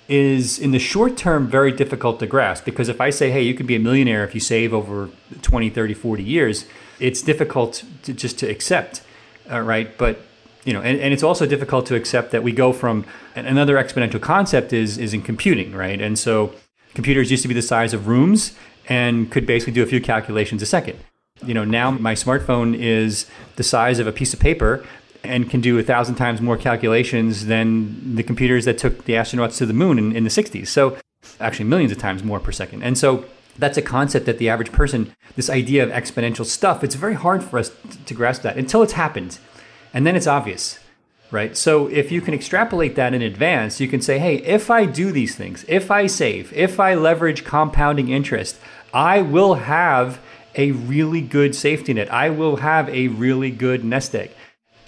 is 0.09 0.59
in 0.59 0.73
the 0.73 0.79
short 0.79 1.17
term 1.17 1.47
very 1.47 1.71
difficult 1.71 2.19
to 2.21 2.27
grasp 2.27 2.65
because 2.65 2.89
if 2.89 3.01
I 3.01 3.11
say, 3.11 3.31
hey, 3.31 3.43
you 3.43 3.55
could 3.55 3.67
be 3.67 3.77
a 3.77 3.79
millionaire 3.79 4.25
if 4.25 4.35
you 4.35 4.41
save 4.41 4.73
over 4.73 5.11
20, 5.43 5.69
30, 5.71 5.95
40 5.95 6.23
years, 6.23 6.65
it's 6.99 7.23
difficult 7.23 7.85
to 8.03 8.15
just 8.15 8.39
to 8.39 8.49
accept 8.49 9.03
uh, 9.51 9.61
right? 9.61 9.97
But 9.99 10.21
you 10.65 10.73
know, 10.73 10.83
and, 10.83 11.01
and 11.01 11.13
it's 11.13 11.23
also 11.23 11.47
difficult 11.47 11.87
to 11.87 11.95
accept 11.95 12.33
that 12.33 12.43
we 12.43 12.53
go 12.53 12.73
from 12.73 13.07
another 13.35 13.77
exponential 13.77 14.21
concept 14.21 14.73
is 14.73 14.99
is 14.99 15.15
in 15.15 15.23
computing, 15.23 15.73
right? 15.73 16.01
And 16.01 16.19
so 16.19 16.55
computers 16.95 17.31
used 17.31 17.43
to 17.43 17.49
be 17.49 17.55
the 17.55 17.63
size 17.63 17.95
of 17.95 18.09
rooms 18.09 18.53
and 18.89 19.31
could 19.31 19.47
basically 19.47 19.73
do 19.73 19.83
a 19.83 19.87
few 19.87 20.01
calculations 20.01 20.63
a 20.63 20.67
second. 20.67 20.99
You 21.45 21.55
know, 21.55 21.65
now 21.65 21.91
my 21.91 22.15
smartphone 22.15 22.77
is 22.79 23.27
the 23.57 23.63
size 23.63 23.99
of 23.99 24.07
a 24.07 24.13
piece 24.13 24.35
of 24.35 24.41
paper 24.41 24.85
and 25.23 25.49
can 25.49 25.61
do 25.61 25.79
a 25.79 25.83
thousand 25.83 26.17
times 26.17 26.41
more 26.41 26.57
calculations 26.57 27.47
than 27.47 28.17
the 28.17 28.23
computers 28.23 28.65
that 28.65 28.79
took 28.79 29.05
the 29.05 29.15
astronauts 29.15 29.57
to 29.59 29.67
the 29.67 29.73
moon 29.73 29.99
in, 29.99 30.17
in 30.17 30.25
the 30.25 30.31
60s. 30.31 30.69
So 30.69 30.99
actually 31.39 31.67
millions 31.67 31.93
of 31.93 31.99
times 31.99 32.23
more 32.23 32.41
per 32.41 32.53
second. 32.53 32.83
And 32.83 32.97
so 32.99 33.25
that's 33.59 33.79
a 33.79 33.83
concept 33.83 34.27
that 34.27 34.39
the 34.39 34.49
average 34.49 34.73
person, 34.73 35.15
this 35.37 35.51
idea 35.51 35.83
of 35.83 35.91
exponential 35.91 36.47
stuff, 36.47 36.83
it's 36.83 36.95
very 36.95 37.15
hard 37.15 37.43
for 37.43 37.59
us 37.59 37.73
to 38.07 38.15
grasp 38.15 38.43
that 38.43 38.57
until 38.57 38.83
it's 38.83 38.95
happened. 38.95 39.39
And 39.93 40.07
then 40.07 40.17
it's 40.17 40.27
obvious, 40.27 40.79
right? 41.31 41.57
So 41.57 41.89
if 41.89 42.13
you 42.13 42.21
can 42.21 42.35
extrapolate 42.35 42.95
that 42.95 43.13
in 43.15 43.23
advance, 43.23 43.81
you 43.81 43.89
can 43.89 44.01
say, 44.01 44.19
hey, 44.19 44.37
if 44.37 44.71
I 44.71 44.87
do 44.87 45.13
these 45.13 45.35
things, 45.35 45.65
if 45.69 45.91
I 45.91 46.07
save, 46.07 46.53
if 46.53 46.81
I 46.81 46.95
leverage 46.95 47.45
compounding 47.45 48.09
interest, 48.09 48.59
I 48.95 49.23
will 49.23 49.55
have 49.55 50.21
a 50.55 50.73
really 50.73 51.21
good 51.21 51.55
safety 51.55 51.95
net. 51.95 52.13
I 52.13 52.31
will 52.31 52.57
have 52.57 52.89
a 52.89 53.09
really 53.09 53.51
good 53.51 53.85
nest 53.85 54.15
egg. 54.15 54.31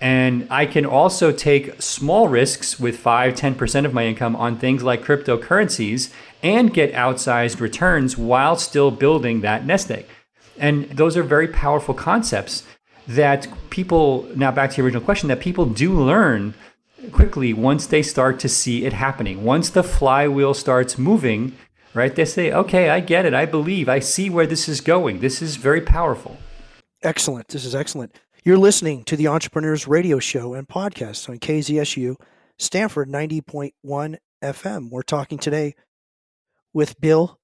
And 0.01 0.49
I 0.51 0.67
can 0.67 0.85
also 0.85 1.31
take 1.31 1.81
small 1.81 2.27
risks 2.27 2.81
with 2.81 2.99
5, 2.99 3.35
10% 3.35 3.85
of 3.85 3.95
my 3.95 4.05
income 4.05 4.35
on 4.35 4.59
things 4.59 4.83
like 4.83 5.05
cryptocurrencies 5.05 6.13
and 6.43 6.75
get 6.75 6.93
outsized 6.93 7.61
returns 7.61 8.19
while 8.19 8.57
still 8.57 8.91
building 8.91 9.41
that 9.41 9.65
nest 9.65 9.91
egg. 9.91 10.07
And 10.59 10.85
those 10.91 11.17
are 11.17 11.23
very 11.23 11.49
powerful 11.49 11.95
concepts 11.95 12.65
that 13.07 13.49
people, 13.71 14.29
now 14.37 14.51
back 14.51 14.71
to 14.71 14.77
the 14.77 14.83
original 14.83 15.03
question, 15.03 15.29
that 15.29 15.41
people 15.41 15.67
do 15.67 15.93
learn 15.93 16.55
quickly 17.11 17.53
once 17.53 17.87
they 17.87 18.03
start 18.03 18.39
to 18.41 18.49
see 18.49 18.85
it 18.85 18.93
happening. 18.93 19.45
Once 19.45 19.71
the 19.71 19.83
flywheel 19.83 20.55
starts 20.55 20.99
moving, 20.99 21.57
right? 21.95 22.15
They 22.15 22.25
say, 22.25 22.53
"Okay, 22.53 22.91
I 22.91 23.01
get 23.01 23.27
it. 23.27 23.35
I 23.35 23.45
believe. 23.45 23.89
I 23.89 23.99
see 23.99 24.31
where 24.31 24.47
this 24.47 24.69
is 24.69 24.81
going. 24.81 25.19
This 25.19 25.43
is 25.43 25.57
very 25.57 25.81
powerful." 25.81 26.37
Excellent. 27.03 27.49
This 27.49 27.65
is 27.65 27.75
excellent. 27.75 28.21
You're 28.45 28.59
listening 28.59 29.03
to 29.05 29.17
the 29.17 29.29
Entrepreneurs 29.29 29.89
Radio 29.89 30.19
Show 30.19 30.55
and 30.55 30.69
podcast 30.69 31.29
on 31.29 31.39
KZSU 31.39 32.17
Stanford 32.59 33.09
90.1 33.09 34.17
FM. 34.43 34.89
We're 34.91 35.03
talking 35.03 35.39
today 35.39 35.75
with 36.73 37.01
Bill 37.01 37.39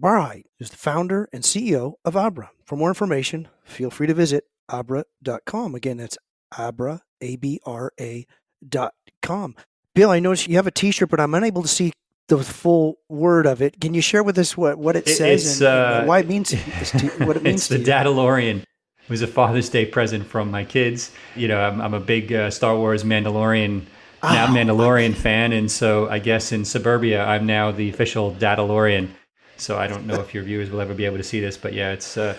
Barhydt, 0.00 0.44
who's 0.58 0.70
the 0.70 0.76
founder 0.76 1.28
and 1.32 1.42
CEO 1.42 1.94
of 2.04 2.16
Abra. 2.16 2.50
For 2.64 2.76
more 2.76 2.88
information, 2.90 3.48
feel 3.64 3.90
free 3.90 4.06
to 4.06 4.14
visit 4.14 4.44
abra.com. 4.68 5.74
Again, 5.74 5.96
that's 5.98 6.18
abra, 6.56 7.02
A-B-R-A 7.20 8.26
dot 8.68 8.94
com. 9.22 9.54
Bill, 9.94 10.10
I 10.10 10.20
noticed 10.20 10.48
you 10.48 10.56
have 10.56 10.66
a 10.66 10.70
T-shirt, 10.70 11.08
but 11.08 11.20
I'm 11.20 11.34
unable 11.34 11.62
to 11.62 11.68
see 11.68 11.92
the 12.28 12.38
full 12.38 12.98
word 13.08 13.46
of 13.46 13.62
it. 13.62 13.80
Can 13.80 13.94
you 13.94 14.00
share 14.02 14.22
with 14.22 14.38
us 14.38 14.56
what, 14.56 14.78
what 14.78 14.96
it, 14.96 15.08
It- 15.08 15.16
says 15.16 15.60
and, 15.60 15.68
uh, 15.68 15.96
and 16.00 16.08
why 16.08 16.18
it 16.20 16.28
means 16.28 16.52
what 16.52 17.36
it 17.36 17.42
means 17.42 17.60
it's 17.62 17.68
to 17.68 17.74
the 17.74 17.80
you? 17.80 17.86
Dadalorian. 17.86 18.58
It 18.60 19.10
was 19.10 19.22
a 19.22 19.26
Father's 19.26 19.70
Day 19.70 19.86
present 19.86 20.26
from 20.26 20.50
my 20.50 20.64
kids. 20.64 21.10
You 21.34 21.48
know, 21.48 21.58
I'm, 21.58 21.80
I'm 21.80 21.94
a 21.94 22.00
big 22.00 22.30
uh, 22.32 22.50
Star 22.50 22.76
Wars 22.76 23.04
Mandalorian 23.04 23.86
now 24.22 24.46
Oh, 24.46 24.48
Mandalorian 24.54 25.14
fan, 25.14 25.52
and 25.52 25.70
so 25.70 26.08
I 26.08 26.18
guess 26.18 26.52
in 26.52 26.64
suburbia 26.64 27.24
I'm 27.24 27.46
now 27.46 27.70
the 27.72 27.88
official 27.90 28.32
Dadalorian. 28.32 29.08
So 29.56 29.76
I 29.76 29.86
don't 29.88 30.06
know 30.06 30.20
if 30.20 30.34
your 30.34 30.44
viewers 30.44 30.70
will 30.70 30.80
ever 30.80 30.94
be 30.94 31.04
able 31.04 31.16
to 31.16 31.22
see 31.24 31.40
this, 31.40 31.56
but 31.56 31.72
yeah, 31.72 31.90
it's 31.92 32.16
uh, 32.16 32.36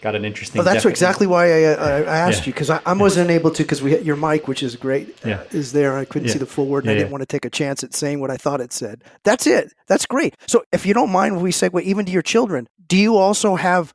got 0.00 0.14
an 0.14 0.24
interesting. 0.24 0.60
Well, 0.62 0.72
that's 0.72 0.84
exactly 0.84 1.26
why 1.26 1.46
I, 1.46 1.72
I, 1.72 1.90
I 2.02 2.16
asked 2.18 2.40
Yeah. 2.42 2.46
you 2.46 2.52
because 2.52 2.70
I, 2.70 2.80
I 2.86 2.92
wasn't 2.92 3.30
able 3.30 3.50
to 3.50 3.62
because 3.64 3.82
we 3.82 3.90
had 3.90 4.04
your 4.04 4.14
mic, 4.16 4.46
which 4.46 4.62
is 4.62 4.76
great, 4.76 5.16
uh, 5.24 5.38
is 5.50 5.72
there. 5.72 5.96
I 5.98 6.04
couldn't 6.04 6.28
Yeah. 6.28 6.34
see 6.34 6.38
the 6.38 6.46
full 6.46 6.66
word, 6.66 6.84
and 6.84 6.90
Yeah, 6.90 6.92
I 6.92 6.94
didn't 6.98 7.08
yeah. 7.08 7.12
want 7.12 7.22
to 7.22 7.26
take 7.26 7.44
a 7.44 7.50
chance 7.50 7.82
at 7.82 7.94
saying 7.94 8.20
what 8.20 8.30
I 8.30 8.36
thought 8.36 8.60
it 8.60 8.72
said. 8.72 9.02
That's 9.24 9.46
it. 9.46 9.72
That's 9.88 10.06
great. 10.06 10.36
So, 10.46 10.62
if 10.72 10.86
you 10.86 10.94
don't 10.94 11.10
mind, 11.10 11.34
when 11.34 11.42
we 11.44 11.50
segue 11.50 11.82
even 11.82 12.06
to 12.06 12.12
your 12.12 12.22
children, 12.22 12.68
do 12.86 12.96
you 12.96 13.16
also 13.16 13.56
have 13.56 13.92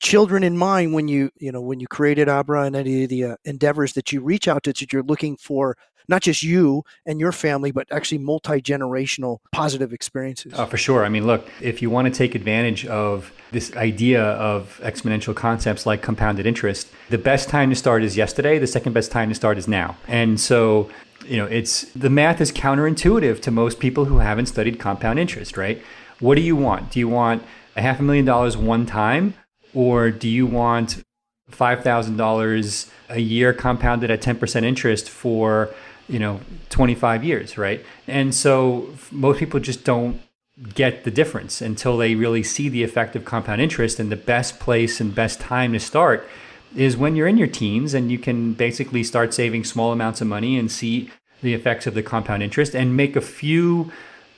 children 0.00 0.42
in 0.42 0.58
mind 0.58 0.92
when 0.92 1.06
you 1.06 1.30
you 1.38 1.52
know 1.52 1.60
when 1.62 1.78
you 1.78 1.86
created 1.86 2.28
Abra 2.28 2.64
and 2.64 2.74
any 2.74 3.04
of 3.04 3.08
the 3.08 3.24
uh, 3.24 3.36
endeavors 3.44 3.92
that 3.92 4.10
you 4.12 4.20
reach 4.20 4.48
out 4.48 4.64
to 4.64 4.72
that 4.72 4.92
you're 4.92 5.02
looking 5.04 5.36
for 5.36 5.76
not 6.12 6.22
just 6.22 6.42
you 6.42 6.84
and 7.06 7.18
your 7.18 7.32
family, 7.32 7.72
but 7.72 7.88
actually 7.90 8.18
multi 8.18 8.60
generational 8.60 9.38
positive 9.50 9.92
experiences? 9.92 10.52
Oh, 10.56 10.66
for 10.66 10.76
sure. 10.76 11.04
I 11.04 11.08
mean, 11.08 11.26
look, 11.26 11.48
if 11.60 11.82
you 11.82 11.90
want 11.90 12.06
to 12.06 12.14
take 12.16 12.34
advantage 12.34 12.86
of 12.86 13.32
this 13.50 13.74
idea 13.76 14.22
of 14.22 14.78
exponential 14.84 15.34
concepts 15.34 15.86
like 15.86 16.02
compounded 16.02 16.46
interest, 16.46 16.88
the 17.10 17.18
best 17.18 17.48
time 17.48 17.70
to 17.70 17.76
start 17.76 18.04
is 18.04 18.16
yesterday. 18.16 18.58
The 18.58 18.66
second 18.66 18.92
best 18.92 19.10
time 19.10 19.28
to 19.30 19.34
start 19.34 19.58
is 19.58 19.66
now. 19.66 19.96
And 20.06 20.38
so, 20.38 20.90
you 21.26 21.38
know, 21.38 21.46
it's 21.46 21.82
the 21.92 22.10
math 22.10 22.40
is 22.40 22.52
counterintuitive 22.52 23.40
to 23.40 23.50
most 23.50 23.80
people 23.80 24.04
who 24.04 24.18
haven't 24.18 24.46
studied 24.46 24.78
compound 24.78 25.18
interest, 25.18 25.56
right? 25.56 25.82
What 26.20 26.36
do 26.36 26.42
you 26.42 26.54
want? 26.54 26.90
Do 26.92 27.00
you 27.00 27.08
want 27.08 27.42
a 27.74 27.82
half 27.82 27.98
a 27.98 28.02
million 28.02 28.26
dollars 28.26 28.56
one 28.56 28.84
time, 28.86 29.34
or 29.74 30.10
do 30.10 30.28
you 30.28 30.46
want 30.46 31.02
$5,000 31.50 32.90
a 33.08 33.20
year 33.20 33.52
compounded 33.52 34.10
at 34.10 34.22
10% 34.22 34.64
interest 34.64 35.08
for, 35.08 35.70
you 36.12 36.18
know, 36.18 36.40
25 36.68 37.24
years, 37.24 37.56
right? 37.56 37.84
And 38.06 38.34
so 38.34 38.90
most 39.10 39.38
people 39.38 39.58
just 39.60 39.82
don't 39.82 40.20
get 40.74 41.04
the 41.04 41.10
difference 41.10 41.62
until 41.62 41.96
they 41.96 42.14
really 42.14 42.42
see 42.42 42.68
the 42.68 42.82
effect 42.82 43.16
of 43.16 43.24
compound 43.24 43.62
interest. 43.62 43.98
And 43.98 44.12
the 44.12 44.16
best 44.16 44.60
place 44.60 45.00
and 45.00 45.14
best 45.14 45.40
time 45.40 45.72
to 45.72 45.80
start 45.80 46.28
is 46.76 46.96
when 46.96 47.16
you're 47.16 47.26
in 47.26 47.38
your 47.38 47.48
teens 47.48 47.94
and 47.94 48.12
you 48.12 48.18
can 48.18 48.52
basically 48.52 49.02
start 49.02 49.32
saving 49.32 49.64
small 49.64 49.90
amounts 49.90 50.20
of 50.20 50.26
money 50.26 50.58
and 50.58 50.70
see 50.70 51.10
the 51.40 51.54
effects 51.54 51.86
of 51.86 51.94
the 51.94 52.02
compound 52.02 52.42
interest 52.42 52.74
and 52.74 52.96
make 52.96 53.16
a 53.16 53.20
few 53.20 53.90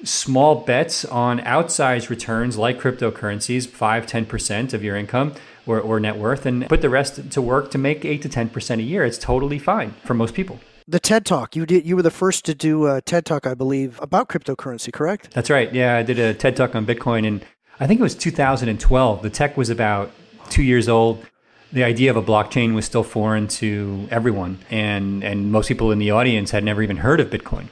small 0.04 0.54
bets 0.54 1.04
on 1.04 1.40
outsized 1.40 2.08
returns 2.08 2.56
like 2.56 2.78
cryptocurrencies, 2.78 3.66
5, 3.66 4.06
10% 4.06 4.72
of 4.72 4.84
your 4.84 4.96
income 4.96 5.34
or, 5.66 5.80
or 5.80 5.98
net 5.98 6.16
worth, 6.16 6.46
and 6.46 6.68
put 6.68 6.82
the 6.82 6.90
rest 6.90 7.30
to 7.32 7.42
work 7.42 7.70
to 7.72 7.78
make 7.78 8.04
8 8.04 8.22
to 8.22 8.28
10% 8.28 8.78
a 8.78 8.82
year. 8.82 9.04
It's 9.04 9.18
totally 9.18 9.58
fine 9.58 9.92
for 10.04 10.14
most 10.14 10.34
people. 10.34 10.60
The 10.86 11.00
TED 11.00 11.24
Talk 11.24 11.56
you 11.56 11.64
did. 11.64 11.86
You 11.86 11.96
were 11.96 12.02
the 12.02 12.10
first 12.10 12.44
to 12.44 12.54
do 12.54 12.86
a 12.86 13.00
TED 13.00 13.24
Talk, 13.24 13.46
I 13.46 13.54
believe, 13.54 13.98
about 14.02 14.28
cryptocurrency. 14.28 14.92
Correct? 14.92 15.30
That's 15.32 15.48
right. 15.48 15.72
Yeah, 15.72 15.96
I 15.96 16.02
did 16.02 16.18
a 16.18 16.34
TED 16.34 16.56
Talk 16.56 16.74
on 16.74 16.84
Bitcoin, 16.84 17.26
and 17.26 17.42
I 17.80 17.86
think 17.86 18.00
it 18.00 18.02
was 18.02 18.14
2012. 18.14 19.22
The 19.22 19.30
tech 19.30 19.56
was 19.56 19.70
about 19.70 20.10
two 20.50 20.62
years 20.62 20.86
old. 20.86 21.24
The 21.72 21.84
idea 21.84 22.10
of 22.10 22.18
a 22.18 22.22
blockchain 22.22 22.74
was 22.74 22.84
still 22.84 23.02
foreign 23.02 23.48
to 23.48 24.06
everyone, 24.10 24.58
and 24.70 25.24
and 25.24 25.50
most 25.50 25.68
people 25.68 25.90
in 25.90 25.98
the 25.98 26.10
audience 26.10 26.50
had 26.50 26.62
never 26.62 26.82
even 26.82 26.98
heard 26.98 27.18
of 27.18 27.30
Bitcoin, 27.30 27.68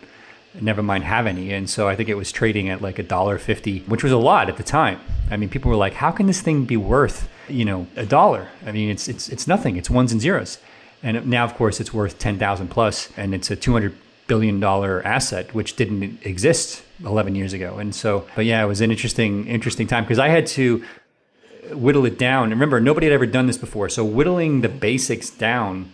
never 0.59 0.83
mind 0.83 1.05
have 1.05 1.27
any. 1.27 1.53
And 1.53 1.69
so 1.69 1.89
I 1.89 1.97
think 1.97 2.09
it 2.09 2.15
was 2.15 2.33
trading 2.33 2.71
at 2.71 2.81
like 2.81 2.99
a 2.99 3.03
dollar 3.03 3.37
fifty, 3.37 3.81
which 3.81 4.03
was 4.03 4.13
a 4.13 4.17
lot 4.17 4.49
at 4.49 4.57
the 4.57 4.63
time. 4.63 4.99
I 5.31 5.37
mean, 5.37 5.51
people 5.51 5.71
were 5.71 5.77
like, 5.77 5.93
"How 5.93 6.11
can 6.11 6.27
this 6.27 6.41
thing 6.41 6.65
be 6.65 6.79
worth 6.79 7.29
you 7.47 7.67
know 7.67 7.87
a 7.95 8.07
dollar?" 8.07 8.49
I 8.65 8.73
mean, 8.73 8.89
it's 8.89 9.07
it's 9.07 9.29
it's 9.29 9.47
nothing. 9.47 9.77
It's 9.77 9.91
ones 9.91 10.13
and 10.13 10.21
zeros. 10.21 10.57
And 11.03 11.27
now, 11.27 11.45
of 11.45 11.55
course, 11.55 11.81
it's 11.81 11.93
worth 11.93 12.19
ten 12.19 12.39
thousand 12.39 12.69
plus, 12.69 13.11
and 13.17 13.35
it's 13.35 13.51
a 13.51 13.57
two 13.57 13.73
hundred 13.73 13.97
billion 14.27 14.61
dollar 14.61 15.05
asset, 15.05 15.53
which 15.55 15.77
didn't 15.77 16.25
exist 16.25 16.83
eleven 17.05 17.35
years 17.35 17.53
ago. 17.53 17.79
And 17.79 17.95
so, 17.95 18.27
but 18.37 18.45
yeah, 18.45 18.63
it 18.63 18.67
was 18.67 18.81
an 18.81 18.91
interesting, 18.91 19.47
interesting 19.47 19.87
time 19.87 20.05
because 20.05 20.19
I 20.19 20.29
had 20.29 20.47
to 20.49 20.85
whittle 21.71 22.07
it 22.07 22.19
down. 22.19 22.45
And 22.45 22.53
remember, 22.53 22.81
nobody 22.81 23.07
had 23.07 23.13
ever 23.13 23.27
done 23.27 23.47
this 23.47 23.59
before, 23.59 23.89
so 23.89 24.05
whittling 24.05 24.61
the 24.61 24.69
basics 24.69 25.31
down 25.31 25.93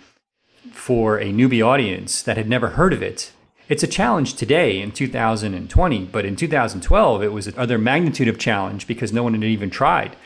for 0.73 1.19
a 1.19 1.27
newbie 1.27 1.65
audience 1.65 2.23
that 2.23 2.37
had 2.37 2.49
never 2.49 2.71
heard 2.71 2.93
of 2.93 3.03
it. 3.03 3.33
It's 3.69 3.83
a 3.83 3.87
challenge 3.87 4.35
today 4.35 4.81
in 4.81 4.93
2020, 4.93 6.05
but 6.07 6.25
in 6.25 6.37
2012, 6.37 7.23
it 7.23 7.33
was 7.33 7.47
another 7.47 7.77
magnitude 7.77 8.29
of 8.29 8.39
challenge 8.39 8.87
because 8.87 9.13
no 9.13 9.23
one 9.23 9.35
had 9.35 9.45
even 9.45 9.69
tried 9.69 10.17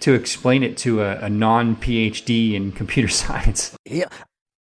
to 0.00 0.14
explain 0.14 0.62
it 0.62 0.76
to 0.78 1.02
a, 1.02 1.18
a 1.18 1.28
non 1.28 1.76
PhD 1.76 2.54
in 2.54 2.72
computer 2.72 3.08
science. 3.22 3.76
Yeah. 3.84 4.08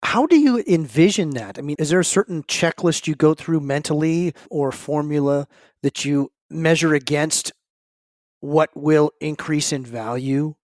How 0.04 0.26
do 0.26 0.38
you 0.38 0.64
envision 0.68 1.32
that? 1.32 1.58
I 1.58 1.62
mean, 1.62 1.78
is 1.80 1.90
there 1.90 2.00
a 2.00 2.06
certain 2.06 2.44
checklist 2.44 3.08
you 3.08 3.16
go 3.16 3.34
through 3.34 3.62
mentally 3.62 4.34
or 4.50 4.72
formula 4.72 5.48
that 5.82 6.04
you 6.04 6.32
measure 6.50 6.94
against 6.94 7.54
what 8.42 8.70
will 8.76 9.12
increase 9.22 9.72
in 9.72 9.86
value? 9.86 10.56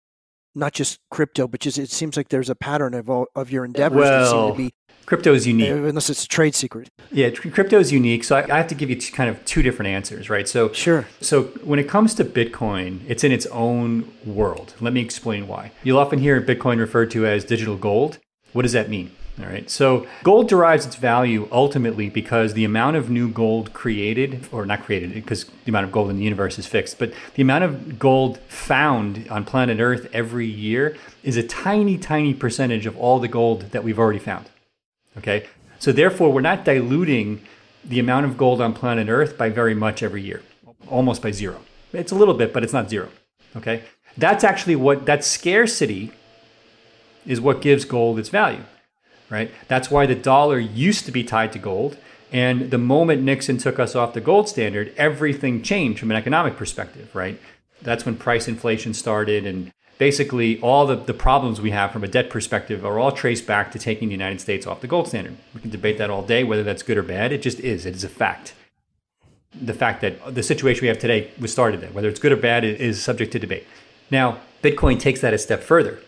Not 0.56 0.72
just 0.72 0.98
crypto, 1.10 1.46
but 1.46 1.60
just 1.60 1.78
it 1.78 1.90
seems 1.90 2.16
like 2.16 2.30
there's 2.30 2.50
a 2.50 2.56
pattern 2.56 2.94
of 2.94 3.08
all 3.08 3.26
of 3.36 3.52
your 3.52 3.64
endeavors 3.64 4.02
that 4.02 4.26
seem 4.26 4.36
Well, 4.36 4.50
to 4.50 4.56
be, 4.56 4.72
Crypto 5.08 5.32
is 5.32 5.46
unique. 5.46 5.70
Uh, 5.70 5.84
unless 5.84 6.10
it's 6.10 6.24
a 6.24 6.28
trade 6.28 6.54
secret. 6.54 6.90
Yeah, 7.10 7.30
crypto 7.30 7.78
is 7.78 7.90
unique. 7.90 8.24
So 8.24 8.36
I, 8.36 8.42
I 8.42 8.58
have 8.58 8.66
to 8.66 8.74
give 8.74 8.90
you 8.90 9.00
kind 9.10 9.30
of 9.30 9.42
two 9.46 9.62
different 9.62 9.88
answers, 9.88 10.28
right? 10.28 10.46
So 10.46 10.70
Sure. 10.74 11.08
So 11.22 11.44
when 11.64 11.78
it 11.78 11.88
comes 11.88 12.12
to 12.16 12.26
Bitcoin, 12.26 13.00
it's 13.08 13.24
in 13.24 13.32
its 13.32 13.46
own 13.46 14.12
world. 14.26 14.74
Let 14.82 14.92
me 14.92 15.00
explain 15.00 15.48
why. 15.48 15.72
You'll 15.82 15.98
often 15.98 16.18
hear 16.18 16.42
Bitcoin 16.42 16.78
referred 16.78 17.10
to 17.12 17.24
as 17.24 17.46
digital 17.46 17.74
gold. 17.74 18.18
What 18.52 18.64
does 18.64 18.74
that 18.74 18.90
mean? 18.90 19.10
All 19.40 19.46
right. 19.46 19.70
So 19.70 20.06
gold 20.24 20.50
derives 20.50 20.84
its 20.84 20.96
value 20.96 21.48
ultimately 21.50 22.10
because 22.10 22.52
the 22.52 22.66
amount 22.66 22.96
of 22.96 23.08
new 23.08 23.30
gold 23.30 23.72
created, 23.72 24.46
or 24.52 24.66
not 24.66 24.82
created, 24.82 25.14
because 25.14 25.44
the 25.64 25.70
amount 25.70 25.86
of 25.86 25.92
gold 25.92 26.10
in 26.10 26.18
the 26.18 26.24
universe 26.24 26.58
is 26.58 26.66
fixed, 26.66 26.98
but 26.98 27.14
the 27.32 27.40
amount 27.40 27.64
of 27.64 27.98
gold 27.98 28.40
found 28.48 29.26
on 29.30 29.46
planet 29.46 29.80
Earth 29.80 30.06
every 30.12 30.46
year 30.46 30.98
is 31.22 31.38
a 31.38 31.42
tiny, 31.42 31.96
tiny 31.96 32.34
percentage 32.34 32.84
of 32.84 32.94
all 32.98 33.18
the 33.18 33.28
gold 33.28 33.70
that 33.70 33.82
we've 33.82 33.98
already 33.98 34.18
found. 34.18 34.50
Okay. 35.18 35.46
So 35.78 35.92
therefore, 35.92 36.32
we're 36.32 36.40
not 36.40 36.64
diluting 36.64 37.42
the 37.84 38.00
amount 38.00 38.26
of 38.26 38.36
gold 38.36 38.60
on 38.60 38.74
planet 38.74 39.08
Earth 39.08 39.38
by 39.38 39.48
very 39.48 39.74
much 39.74 40.02
every 40.02 40.22
year, 40.22 40.42
almost 40.88 41.22
by 41.22 41.30
zero. 41.30 41.60
It's 41.92 42.12
a 42.12 42.16
little 42.16 42.34
bit, 42.34 42.52
but 42.52 42.64
it's 42.64 42.72
not 42.72 42.90
zero. 42.90 43.08
Okay. 43.56 43.82
That's 44.16 44.44
actually 44.44 44.76
what 44.76 45.06
that 45.06 45.24
scarcity 45.24 46.12
is 47.26 47.40
what 47.40 47.62
gives 47.62 47.84
gold 47.84 48.18
its 48.18 48.28
value, 48.28 48.64
right? 49.30 49.50
That's 49.68 49.90
why 49.90 50.06
the 50.06 50.14
dollar 50.14 50.58
used 50.58 51.04
to 51.06 51.12
be 51.12 51.22
tied 51.22 51.52
to 51.52 51.58
gold. 51.58 51.96
And 52.32 52.70
the 52.70 52.78
moment 52.78 53.22
Nixon 53.22 53.58
took 53.58 53.78
us 53.78 53.94
off 53.94 54.12
the 54.12 54.20
gold 54.20 54.48
standard, 54.48 54.92
everything 54.96 55.62
changed 55.62 56.00
from 56.00 56.10
an 56.10 56.16
economic 56.16 56.56
perspective, 56.56 57.14
right? 57.14 57.40
That's 57.80 58.04
when 58.04 58.16
price 58.16 58.48
inflation 58.48 58.92
started. 58.92 59.46
And 59.46 59.72
basically, 59.98 60.60
all 60.60 60.86
the, 60.86 60.96
the 60.96 61.14
problems 61.14 61.60
we 61.60 61.70
have 61.72 61.90
from 61.90 62.04
a 62.04 62.08
debt 62.08 62.30
perspective 62.30 62.84
are 62.84 62.98
all 62.98 63.12
traced 63.12 63.46
back 63.46 63.70
to 63.72 63.78
taking 63.78 64.08
the 64.08 64.14
United 64.14 64.40
States 64.40 64.66
off 64.66 64.80
the 64.80 64.86
gold 64.86 65.08
standard. 65.08 65.36
We 65.54 65.60
can 65.60 65.70
debate 65.70 65.98
that 65.98 66.10
all 66.10 66.22
day, 66.22 66.44
whether 66.44 66.62
that's 66.62 66.82
good 66.82 66.96
or 66.96 67.02
bad. 67.02 67.32
It 67.32 67.42
just 67.42 67.60
is, 67.60 67.84
it 67.84 67.94
is 67.94 68.04
a 68.04 68.08
fact. 68.08 68.54
The 69.60 69.74
fact 69.74 70.00
that 70.02 70.34
the 70.34 70.42
situation 70.42 70.82
we 70.82 70.88
have 70.88 70.98
today 70.98 71.30
was 71.40 71.52
started 71.52 71.80
there, 71.80 71.90
whether 71.90 72.08
it's 72.08 72.20
good 72.20 72.32
or 72.32 72.36
bad, 72.36 72.64
is 72.64 73.02
subject 73.02 73.32
to 73.32 73.38
debate. 73.38 73.66
Now, 74.10 74.38
Bitcoin 74.62 74.98
takes 75.00 75.20
that 75.20 75.34
a 75.34 75.38
step 75.38 75.62
further 75.62 76.00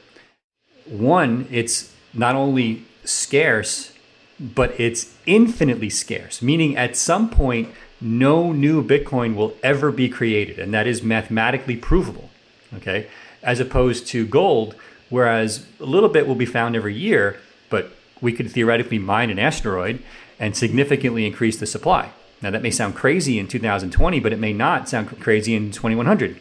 one, 0.90 1.46
it's 1.50 1.94
not 2.12 2.34
only 2.34 2.84
scarce, 3.04 3.92
but 4.38 4.78
it's 4.78 5.14
infinitely 5.26 5.90
scarce, 5.90 6.42
meaning 6.42 6.76
at 6.76 6.96
some 6.96 7.30
point, 7.30 7.68
no 8.00 8.52
new 8.52 8.82
Bitcoin 8.82 9.34
will 9.34 9.54
ever 9.62 9.92
be 9.92 10.08
created. 10.08 10.58
And 10.58 10.72
that 10.72 10.86
is 10.86 11.02
mathematically 11.02 11.76
provable. 11.76 12.30
Okay. 12.74 13.08
As 13.42 13.60
opposed 13.60 14.06
to 14.08 14.26
gold, 14.26 14.74
whereas 15.08 15.66
a 15.78 15.84
little 15.84 16.08
bit 16.08 16.26
will 16.26 16.34
be 16.34 16.46
found 16.46 16.76
every 16.76 16.94
year, 16.94 17.38
but 17.68 17.92
we 18.20 18.32
could 18.32 18.50
theoretically 18.50 18.98
mine 18.98 19.30
an 19.30 19.38
asteroid 19.38 20.02
and 20.38 20.56
significantly 20.56 21.26
increase 21.26 21.58
the 21.58 21.66
supply. 21.66 22.10
Now, 22.42 22.50
that 22.50 22.62
may 22.62 22.70
sound 22.70 22.94
crazy 22.94 23.38
in 23.38 23.48
2020, 23.48 24.20
but 24.20 24.32
it 24.32 24.38
may 24.38 24.52
not 24.52 24.88
sound 24.88 25.20
crazy 25.20 25.54
in 25.54 25.70
2100. 25.70 26.40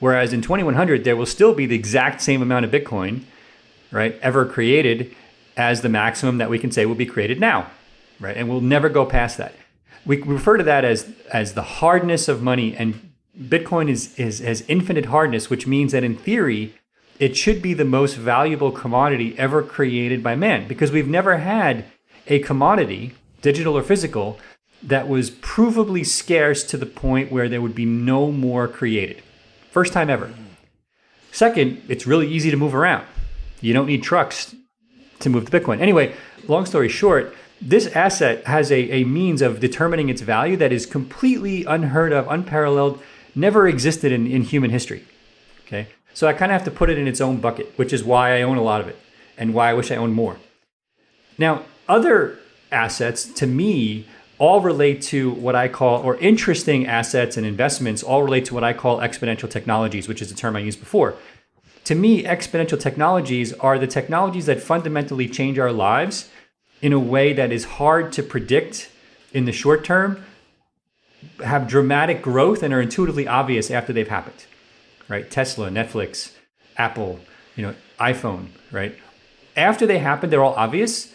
Whereas 0.00 0.32
in 0.32 0.42
2100, 0.42 1.04
there 1.04 1.16
will 1.16 1.26
still 1.26 1.54
be 1.54 1.66
the 1.66 1.76
exact 1.76 2.20
same 2.20 2.42
amount 2.42 2.64
of 2.64 2.70
Bitcoin, 2.70 3.22
right, 3.90 4.18
ever 4.20 4.44
created 4.44 5.14
as 5.56 5.80
the 5.80 5.88
maximum 5.88 6.38
that 6.38 6.50
we 6.50 6.58
can 6.58 6.70
say 6.70 6.84
will 6.84 6.94
be 6.94 7.06
created 7.06 7.40
now, 7.40 7.70
right? 8.20 8.36
And 8.36 8.48
we'll 8.48 8.60
never 8.60 8.88
go 8.88 9.06
past 9.06 9.38
that. 9.38 9.54
We 10.04 10.20
refer 10.20 10.56
to 10.56 10.64
that 10.64 10.84
as 10.84 11.12
as 11.32 11.54
the 11.54 11.62
hardness 11.62 12.28
of 12.28 12.42
money, 12.42 12.76
and 12.76 13.05
Bitcoin 13.38 13.90
is 13.90 14.18
is 14.18 14.38
has 14.40 14.64
infinite 14.68 15.06
hardness, 15.06 15.50
which 15.50 15.66
means 15.66 15.92
that 15.92 16.04
in 16.04 16.16
theory, 16.16 16.74
it 17.18 17.36
should 17.36 17.60
be 17.60 17.74
the 17.74 17.84
most 17.84 18.16
valuable 18.16 18.70
commodity 18.70 19.38
ever 19.38 19.62
created 19.62 20.22
by 20.22 20.34
man 20.34 20.66
because 20.66 20.90
we've 20.90 21.08
never 21.08 21.38
had 21.38 21.84
a 22.28 22.38
commodity, 22.40 23.14
digital 23.42 23.76
or 23.76 23.82
physical, 23.82 24.38
that 24.82 25.08
was 25.08 25.30
provably 25.30 26.04
scarce 26.04 26.64
to 26.64 26.76
the 26.76 26.86
point 26.86 27.32
where 27.32 27.48
there 27.48 27.60
would 27.60 27.74
be 27.74 27.84
no 27.84 28.30
more 28.30 28.68
created. 28.68 29.22
First 29.70 29.92
time 29.92 30.10
ever. 30.10 30.32
Second, 31.32 31.82
it's 31.88 32.06
really 32.06 32.28
easy 32.28 32.50
to 32.50 32.56
move 32.56 32.74
around. 32.74 33.06
You 33.60 33.72
don't 33.74 33.86
need 33.86 34.02
trucks 34.02 34.54
to 35.20 35.30
move 35.30 35.50
the 35.50 35.60
Bitcoin. 35.60 35.80
Anyway, 35.80 36.14
long 36.46 36.66
story 36.66 36.88
short, 36.88 37.34
this 37.60 37.86
asset 37.88 38.46
has 38.46 38.70
a, 38.70 38.90
a 38.90 39.04
means 39.04 39.42
of 39.42 39.60
determining 39.60 40.08
its 40.08 40.20
value 40.20 40.56
that 40.56 40.72
is 40.72 40.86
completely 40.86 41.64
unheard 41.64 42.12
of, 42.12 42.28
unparalleled, 42.28 43.02
never 43.36 43.68
existed 43.68 44.10
in, 44.10 44.26
in 44.26 44.42
human 44.42 44.70
history. 44.70 45.04
Okay. 45.66 45.88
So 46.14 46.26
I 46.26 46.32
kind 46.32 46.50
of 46.50 46.54
have 46.54 46.64
to 46.64 46.70
put 46.70 46.88
it 46.90 46.98
in 46.98 47.06
its 47.06 47.20
own 47.20 47.36
bucket, 47.36 47.72
which 47.76 47.92
is 47.92 48.02
why 48.02 48.36
I 48.38 48.42
own 48.42 48.56
a 48.56 48.62
lot 48.62 48.80
of 48.80 48.88
it 48.88 48.98
and 49.36 49.52
why 49.52 49.70
I 49.70 49.74
wish 49.74 49.90
I 49.90 49.96
owned 49.96 50.14
more. 50.14 50.38
Now, 51.36 51.64
other 51.88 52.38
assets 52.72 53.26
to 53.34 53.46
me 53.46 54.06
all 54.38 54.60
relate 54.60 55.00
to 55.00 55.30
what 55.30 55.54
I 55.54 55.68
call, 55.68 56.02
or 56.02 56.16
interesting 56.16 56.86
assets 56.86 57.36
and 57.36 57.46
investments 57.46 58.02
all 58.02 58.22
relate 58.22 58.44
to 58.46 58.54
what 58.54 58.64
I 58.64 58.72
call 58.72 58.98
exponential 58.98 59.48
technologies, 59.48 60.08
which 60.08 60.20
is 60.20 60.30
a 60.30 60.34
term 60.34 60.56
I 60.56 60.60
used 60.60 60.80
before. 60.80 61.14
To 61.84 61.94
me, 61.94 62.24
exponential 62.24 62.78
technologies 62.78 63.52
are 63.54 63.78
the 63.78 63.86
technologies 63.86 64.46
that 64.46 64.60
fundamentally 64.60 65.28
change 65.28 65.58
our 65.58 65.72
lives 65.72 66.28
in 66.82 66.92
a 66.92 66.98
way 66.98 67.32
that 67.32 67.52
is 67.52 67.64
hard 67.64 68.12
to 68.12 68.22
predict 68.22 68.90
in 69.32 69.44
the 69.44 69.52
short 69.52 69.84
term, 69.84 70.24
have 71.44 71.68
dramatic 71.68 72.22
growth, 72.22 72.62
and 72.62 72.72
are 72.72 72.80
intuitively 72.80 73.26
obvious 73.26 73.70
after 73.70 73.92
they've 73.92 74.08
happened 74.08 74.44
right? 75.08 75.30
Tesla, 75.30 75.70
Netflix, 75.70 76.32
Apple, 76.76 77.20
you 77.54 77.62
know, 77.62 77.74
iPhone, 78.00 78.48
right? 78.70 78.96
After 79.56 79.86
they 79.86 79.98
happened, 79.98 80.32
they're 80.32 80.44
all 80.44 80.54
obvious, 80.54 81.14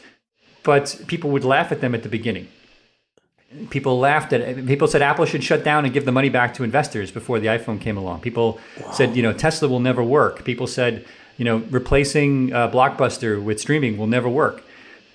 but 0.64 1.02
people 1.08 1.30
would 1.32 1.44
laugh 1.44 1.72
at 1.72 1.82
them 1.82 1.94
at 1.94 2.04
the 2.04 2.10
beginning. 2.10 2.48
People 3.70 4.00
laughed 4.00 4.32
at 4.32 4.40
it. 4.40 4.66
people 4.66 4.88
said 4.88 5.02
Apple 5.02 5.26
should 5.26 5.44
shut 5.44 5.64
down 5.64 5.84
and 5.84 5.94
give 5.94 6.06
the 6.06 6.12
money 6.12 6.30
back 6.30 6.54
to 6.54 6.64
investors 6.64 7.12
before 7.12 7.38
the 7.40 7.48
iPhone 7.48 7.82
came 7.82 7.98
along. 7.98 8.22
People 8.22 8.60
wow. 8.82 8.92
said, 8.92 9.16
you 9.16 9.22
know, 9.22 9.34
Tesla 9.34 9.68
will 9.68 9.82
never 9.82 10.02
work. 10.02 10.46
People 10.46 10.68
said, 10.68 11.06
you 11.38 11.44
know, 11.44 11.58
replacing 11.70 12.54
uh, 12.54 12.72
Blockbuster 12.72 13.44
with 13.44 13.60
streaming 13.60 13.98
will 13.98 14.08
never 14.08 14.30
work. 14.30 14.64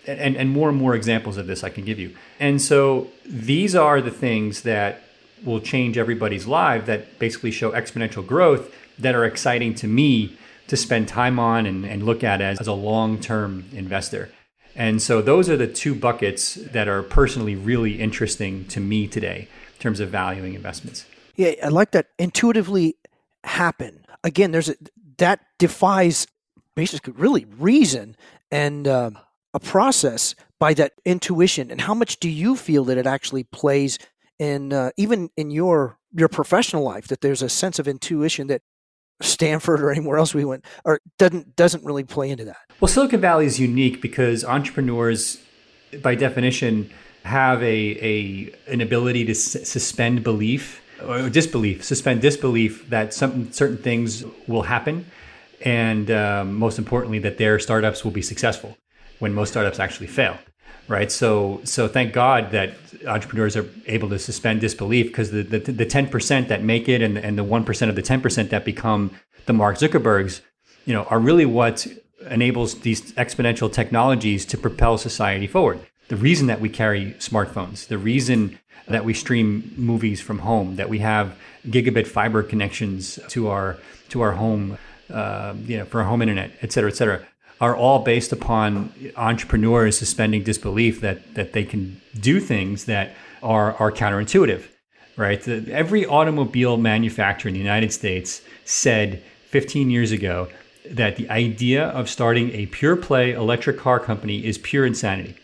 And, 0.06 0.36
and 0.36 0.50
more 0.50 0.68
and 0.68 0.78
more 0.78 0.94
examples 0.94 1.36
of 1.36 1.46
this 1.46 1.64
I 1.64 1.70
can 1.70 1.84
give 1.84 1.98
you. 1.98 2.14
And 2.38 2.62
so 2.62 3.08
these 3.24 3.74
are 3.74 4.00
the 4.00 4.10
things 4.10 4.62
that 4.62 5.02
will 5.44 5.60
change 5.60 5.98
everybody's 5.98 6.46
life 6.46 6.86
that 6.86 7.18
basically 7.18 7.50
show 7.50 7.72
exponential 7.72 8.26
growth 8.26 8.72
that 8.98 9.14
are 9.14 9.24
exciting 9.24 9.74
to 9.74 9.86
me 9.86 10.36
to 10.68 10.76
spend 10.76 11.08
time 11.08 11.38
on 11.38 11.66
and, 11.66 11.84
and 11.84 12.02
look 12.02 12.24
at 12.24 12.40
as, 12.40 12.60
as 12.60 12.66
a 12.66 12.72
long 12.72 13.20
term 13.20 13.64
investor. 13.72 14.30
And 14.74 15.00
so 15.00 15.22
those 15.22 15.48
are 15.48 15.56
the 15.56 15.66
two 15.66 15.94
buckets 15.94 16.54
that 16.54 16.86
are 16.86 17.02
personally 17.02 17.56
really 17.56 18.00
interesting 18.00 18.66
to 18.66 18.80
me 18.80 19.06
today 19.06 19.48
in 19.74 19.80
terms 19.80 20.00
of 20.00 20.10
valuing 20.10 20.54
investments. 20.54 21.06
Yeah, 21.34 21.52
I 21.62 21.68
like 21.68 21.92
that 21.92 22.08
intuitively 22.18 22.96
happen. 23.44 24.04
Again, 24.22 24.50
there's 24.50 24.68
a, 24.68 24.76
that 25.18 25.40
defies 25.58 26.26
basically 26.74 27.14
really 27.14 27.46
reason 27.58 28.16
and 28.50 28.86
uh, 28.86 29.10
a 29.56 29.58
process 29.58 30.34
by 30.60 30.74
that 30.74 30.92
intuition. 31.06 31.70
And 31.70 31.80
how 31.80 31.94
much 31.94 32.20
do 32.20 32.28
you 32.28 32.56
feel 32.56 32.84
that 32.84 32.98
it 32.98 33.06
actually 33.06 33.44
plays 33.44 33.98
in 34.38 34.72
uh, 34.72 34.90
even 34.98 35.30
in 35.36 35.50
your 35.50 35.98
your 36.14 36.28
professional 36.28 36.82
life 36.82 37.08
that 37.08 37.22
there's 37.22 37.42
a 37.42 37.48
sense 37.48 37.78
of 37.78 37.88
intuition 37.88 38.48
that 38.48 38.60
Stanford 39.22 39.80
or 39.80 39.90
anywhere 39.90 40.18
else 40.18 40.34
we 40.34 40.44
went 40.44 40.64
or 40.84 41.00
doesn't 41.18 41.56
doesn't 41.56 41.84
really 41.84 42.04
play 42.04 42.28
into 42.30 42.44
that. 42.44 42.58
Well, 42.80 42.88
Silicon 42.88 43.20
Valley 43.20 43.46
is 43.46 43.58
unique 43.58 44.02
because 44.02 44.44
entrepreneurs, 44.44 45.42
by 46.02 46.14
definition, 46.14 46.90
have 47.24 47.62
a, 47.62 47.96
a 48.12 48.54
an 48.68 48.82
ability 48.82 49.24
to 49.24 49.32
s- 49.32 49.66
suspend 49.66 50.22
belief 50.22 50.82
or 51.02 51.30
disbelief, 51.30 51.82
suspend 51.82 52.20
disbelief 52.20 52.90
that 52.90 53.14
some 53.14 53.50
certain 53.52 53.78
things 53.78 54.22
will 54.46 54.62
happen, 54.62 55.06
and 55.64 56.10
um, 56.10 56.54
most 56.54 56.78
importantly, 56.78 57.18
that 57.20 57.38
their 57.38 57.58
startups 57.58 58.04
will 58.04 58.12
be 58.12 58.22
successful 58.22 58.76
when 59.18 59.32
most 59.32 59.50
startups 59.50 59.78
actually 59.78 60.06
fail 60.06 60.38
right? 60.88 61.10
So 61.10 61.60
so 61.64 61.88
thank 61.88 62.12
God 62.12 62.50
that 62.52 62.74
entrepreneurs 63.06 63.56
are 63.56 63.68
able 63.86 64.08
to 64.10 64.18
suspend 64.18 64.60
disbelief 64.60 65.06
because 65.06 65.30
the 65.30 65.42
the 65.42 65.86
ten 65.86 66.08
percent 66.08 66.48
that 66.48 66.62
make 66.62 66.88
it 66.88 67.02
and 67.02 67.18
and 67.18 67.36
the 67.36 67.44
one 67.44 67.64
percent 67.64 67.88
of 67.88 67.96
the 67.96 68.02
ten 68.02 68.20
percent 68.20 68.50
that 68.50 68.64
become 68.64 69.10
the 69.46 69.52
Mark 69.52 69.78
Zuckerbergs, 69.78 70.40
you 70.84 70.92
know, 70.92 71.04
are 71.04 71.18
really 71.18 71.46
what 71.46 71.86
enables 72.30 72.80
these 72.80 73.12
exponential 73.12 73.72
technologies 73.72 74.44
to 74.46 74.58
propel 74.58 74.98
society 74.98 75.46
forward. 75.46 75.80
The 76.08 76.16
reason 76.16 76.46
that 76.46 76.60
we 76.60 76.68
carry 76.68 77.12
smartphones, 77.18 77.88
the 77.88 77.98
reason 77.98 78.58
that 78.88 79.04
we 79.04 79.14
stream 79.14 79.72
movies 79.76 80.20
from 80.20 80.40
home, 80.40 80.76
that 80.76 80.88
we 80.88 81.00
have 81.00 81.36
gigabit 81.66 82.06
fiber 82.06 82.42
connections 82.42 83.18
to 83.28 83.48
our 83.48 83.78
to 84.10 84.20
our 84.20 84.32
home, 84.32 84.78
uh, 85.10 85.54
you 85.64 85.78
know, 85.78 85.84
for 85.84 86.00
our 86.00 86.06
home 86.06 86.22
internet, 86.22 86.52
et 86.62 86.72
cetera, 86.72 86.90
et 86.90 86.94
cetera 86.94 87.26
are 87.60 87.74
all 87.74 88.00
based 88.00 88.32
upon 88.32 88.92
entrepreneurs 89.16 89.98
suspending 89.98 90.42
disbelief 90.42 91.00
that 91.00 91.34
that 91.34 91.52
they 91.52 91.64
can 91.64 92.00
do 92.20 92.40
things 92.40 92.84
that 92.84 93.14
are 93.42 93.74
are 93.74 93.92
counterintuitive, 93.92 94.64
right? 95.16 95.42
The, 95.42 95.66
every 95.72 96.04
automobile 96.04 96.76
manufacturer 96.76 97.48
in 97.48 97.54
the 97.54 97.60
United 97.60 97.92
States 97.92 98.42
said 98.64 99.22
15 99.48 99.90
years 99.90 100.12
ago 100.12 100.48
that 100.90 101.16
the 101.16 101.28
idea 101.30 101.88
of 101.88 102.08
starting 102.08 102.50
a 102.52 102.66
pure 102.66 102.96
play 102.96 103.32
electric 103.32 103.78
car 103.78 103.98
company 103.98 104.44
is 104.44 104.58
pure 104.58 104.86
insanity. 104.86 105.36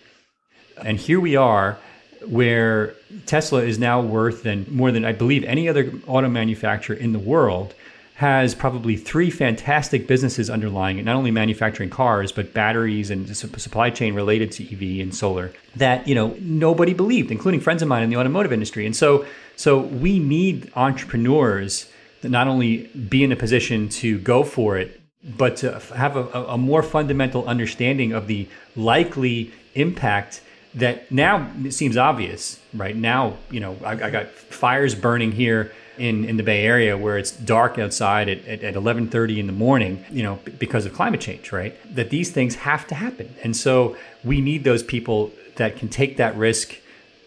And 0.85 0.99
here 0.99 1.21
we 1.21 1.37
are 1.37 1.79
where 2.27 2.95
Tesla 3.27 3.63
is 3.63 3.79
now 3.79 4.01
worth 4.01 4.43
than 4.43 4.67
more 4.71 4.93
than 4.93 5.05
I 5.05 5.13
believe 5.13 5.45
any 5.45 5.69
other 5.69 5.93
auto 6.07 6.29
manufacturer 6.29 6.97
in 6.97 7.13
the 7.13 7.19
world 7.19 7.75
has 8.15 8.55
probably 8.55 8.97
three 8.97 9.31
fantastic 9.31 10.07
businesses 10.07 10.51
underlying 10.51 10.99
it, 10.99 11.05
not 11.05 11.17
only 11.17 11.31
manufacturing 11.31 11.91
cars, 11.91 12.31
but 12.31 12.53
batteries 12.53 13.11
and 13.11 13.37
supply 13.37 13.91
chain 13.91 14.15
related 14.15 14.53
to 14.53 14.65
EV 14.65 15.01
and 15.03 15.15
solar 15.15 15.53
that, 15.77 16.07
you 16.07 16.15
know, 16.15 16.37
nobody 16.41 16.93
believed, 16.93 17.31
including 17.31 17.61
friends 17.61 17.81
of 17.81 17.89
mine 17.89 18.03
in 18.03 18.11
the 18.11 18.17
automotive 18.17 18.53
industry. 18.53 18.85
And 18.85 18.95
so, 18.95 19.25
so 19.57 19.79
we 19.79 20.19
need 20.19 20.71
entrepreneurs 20.77 21.91
that 22.21 22.29
not 22.29 22.49
only 22.49 22.89
be 23.09 23.25
in 23.25 23.33
a 23.33 23.37
position 23.37 23.89
to 23.89 24.19
go 24.19 24.45
for 24.45 24.77
it, 24.77 25.01
but 25.25 25.57
to 25.59 25.81
have 25.95 26.17
a, 26.17 26.25
a 26.45 26.59
more 26.59 26.83
fundamental 26.83 27.47
understanding 27.47 28.13
of 28.13 28.27
the 28.27 28.49
likely 28.77 29.53
impact 29.75 30.43
that 30.75 31.11
now 31.11 31.51
seems 31.71 31.97
obvious, 31.97 32.61
right? 32.75 32.97
Now, 32.97 33.37
you 33.51 33.61
know, 33.61 33.77
I, 33.85 33.93
I 33.93 34.11
got 34.11 34.31
fires 34.31 34.95
burning 34.95 35.33
here 35.33 35.73
in, 35.99 36.25
in 36.25 36.37
the 36.37 36.43
Bay 36.43 36.65
Area 36.65 36.97
where 36.97 37.19
it's 37.19 37.31
dark 37.31 37.79
outside 37.79 38.29
at, 38.29 38.45
at, 38.47 38.63
at 38.63 38.75
11:30 38.75 39.39
in 39.39 39.47
the 39.47 39.53
morning, 39.53 40.05
you 40.11 40.23
know, 40.23 40.39
because 40.59 40.87
of 40.87 40.93
climate 40.93 41.21
change, 41.21 41.53
right? 41.53 41.77
That 41.95 42.11
these 42.11 42.31
things 42.31 42.57
have 42.57 42.87
to 42.89 42.95
happen. 42.95 43.35
And 43.43 43.57
so 43.57 43.97
we 44.25 44.41
need 44.41 44.65
those 44.65 44.83
people 44.83 45.31
that 45.57 45.77
can 45.77 45.89
take 45.89 46.17
that 46.17 46.37
risk 46.37 46.77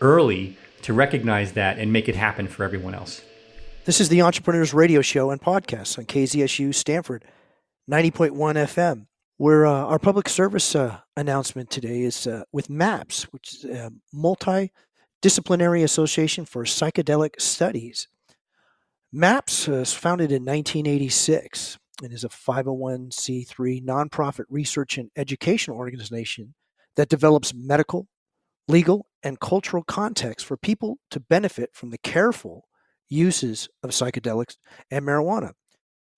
early 0.01 0.57
to 0.81 0.93
recognize 0.93 1.53
that 1.53 1.79
and 1.79 1.91
make 1.91 2.07
it 2.07 2.15
happen 2.15 2.47
for 2.47 2.63
everyone 2.63 2.93
else. 2.93 3.21
This 3.85 4.01
is 4.01 4.09
the 4.09 4.21
Entrepreneurs 4.21 4.73
Radio 4.73 5.01
Show 5.01 5.29
and 5.29 5.41
podcast 5.41 5.97
on 5.97 6.05
KZSU 6.05 6.73
Stanford 6.73 7.23
90.1 7.89 8.31
FM. 8.31 9.07
Where 9.37 9.65
uh, 9.65 9.71
our 9.71 9.99
public 9.99 10.29
service 10.29 10.75
uh, 10.75 10.99
announcement 11.17 11.69
today 11.69 12.03
is 12.03 12.25
uh, 12.25 12.43
with 12.53 12.69
MAPS, 12.69 13.23
which 13.33 13.53
is 13.53 13.65
a 13.65 13.91
multidisciplinary 14.13 15.83
association 15.83 16.45
for 16.45 16.63
psychedelic 16.63 17.41
studies. 17.41 18.07
MAPS 19.17 19.69
uh, 19.69 19.71
was 19.71 19.93
founded 19.93 20.29
in 20.29 20.43
1986 20.43 21.77
and 22.03 22.11
is 22.11 22.25
a 22.25 22.29
501c3 22.29 23.81
nonprofit 23.81 24.43
research 24.49 24.97
and 24.97 25.09
education 25.15 25.73
organization 25.73 26.53
that 26.97 27.07
develops 27.07 27.53
medical, 27.53 28.09
legal, 28.67 29.07
and 29.23 29.39
cultural 29.39 29.83
context 29.83 30.45
for 30.45 30.57
people 30.57 30.97
to 31.11 31.21
benefit 31.21 31.69
from 31.71 31.91
the 31.91 31.97
careful 31.97 32.67
uses 33.07 33.69
of 33.81 33.91
psychedelics 33.91 34.57
and 34.91 35.05
marijuana. 35.05 35.53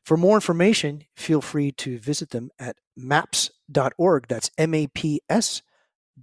For 0.03 0.17
more 0.17 0.37
information, 0.37 1.03
feel 1.15 1.41
free 1.41 1.71
to 1.73 1.99
visit 1.99 2.31
them 2.31 2.49
at 2.57 2.77
maps.org. 2.95 4.25
That's 4.27 4.49
M 4.57 4.73
A 4.73 4.87
P 4.87 5.21
S 5.29 5.61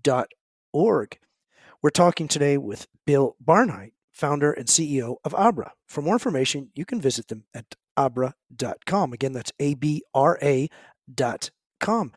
abra.org. 0.04 1.18
We're 1.82 1.90
talking 1.90 2.28
today 2.28 2.58
with 2.58 2.88
Bill 3.06 3.36
Barhydt, 3.44 3.92
founder 4.14 4.52
and 4.52 4.66
CEO 4.66 5.16
of 5.24 5.34
Abra. 5.34 5.72
For 5.86 6.00
more 6.00 6.14
information, 6.14 6.70
you 6.74 6.84
can 6.84 7.00
visit 7.00 7.28
them 7.28 7.44
at 7.54 7.74
abra.com. 7.96 9.12
Again, 9.12 9.32
that's 9.32 9.52
A 9.58 9.74
B 9.74 10.02
R 10.14 10.38
A 10.40 10.68
dot 11.12 11.50
com. 11.80 12.12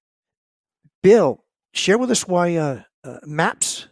Bill, 1.04 1.44
share 1.74 1.98
with 1.98 2.12
us 2.12 2.28
why 2.28 2.56
uh, 2.56 2.82
uh, 3.04 3.18
maps 3.26 3.88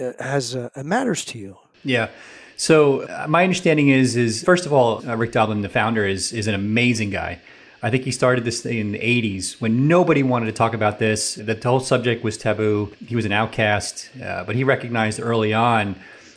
uh, 0.00 0.12
has 0.18 0.56
uh, 0.56 0.68
matters 0.82 1.24
to 1.26 1.38
you. 1.38 1.56
Yeah. 1.84 2.08
So 2.56 3.02
uh, 3.02 3.26
my 3.28 3.42
understanding 3.42 3.88
is 3.88 4.16
is 4.16 4.42
first 4.42 4.66
of 4.66 4.72
all, 4.72 5.06
uh, 5.08 5.14
Rick 5.16 5.32
Doblin, 5.32 5.62
the 5.62 5.68
founder, 5.68 6.06
is 6.06 6.32
is 6.32 6.46
an 6.46 6.54
amazing 6.54 7.10
guy. 7.10 7.40
I 7.82 7.90
think 7.90 8.04
he 8.04 8.10
started 8.10 8.44
this 8.44 8.64
in 8.64 8.92
the 8.92 8.98
80s 8.98 9.60
when 9.60 9.86
nobody 9.86 10.22
wanted 10.22 10.46
to 10.46 10.52
talk 10.52 10.72
about 10.72 10.98
this. 10.98 11.34
The 11.34 11.60
whole 11.62 11.78
subject 11.78 12.24
was 12.24 12.38
taboo. 12.38 12.92
He 13.06 13.14
was 13.14 13.26
an 13.26 13.32
outcast, 13.32 14.10
but 14.16 14.56
he 14.56 14.64
recognized 14.64 15.20
early 15.20 15.52
on 15.52 15.94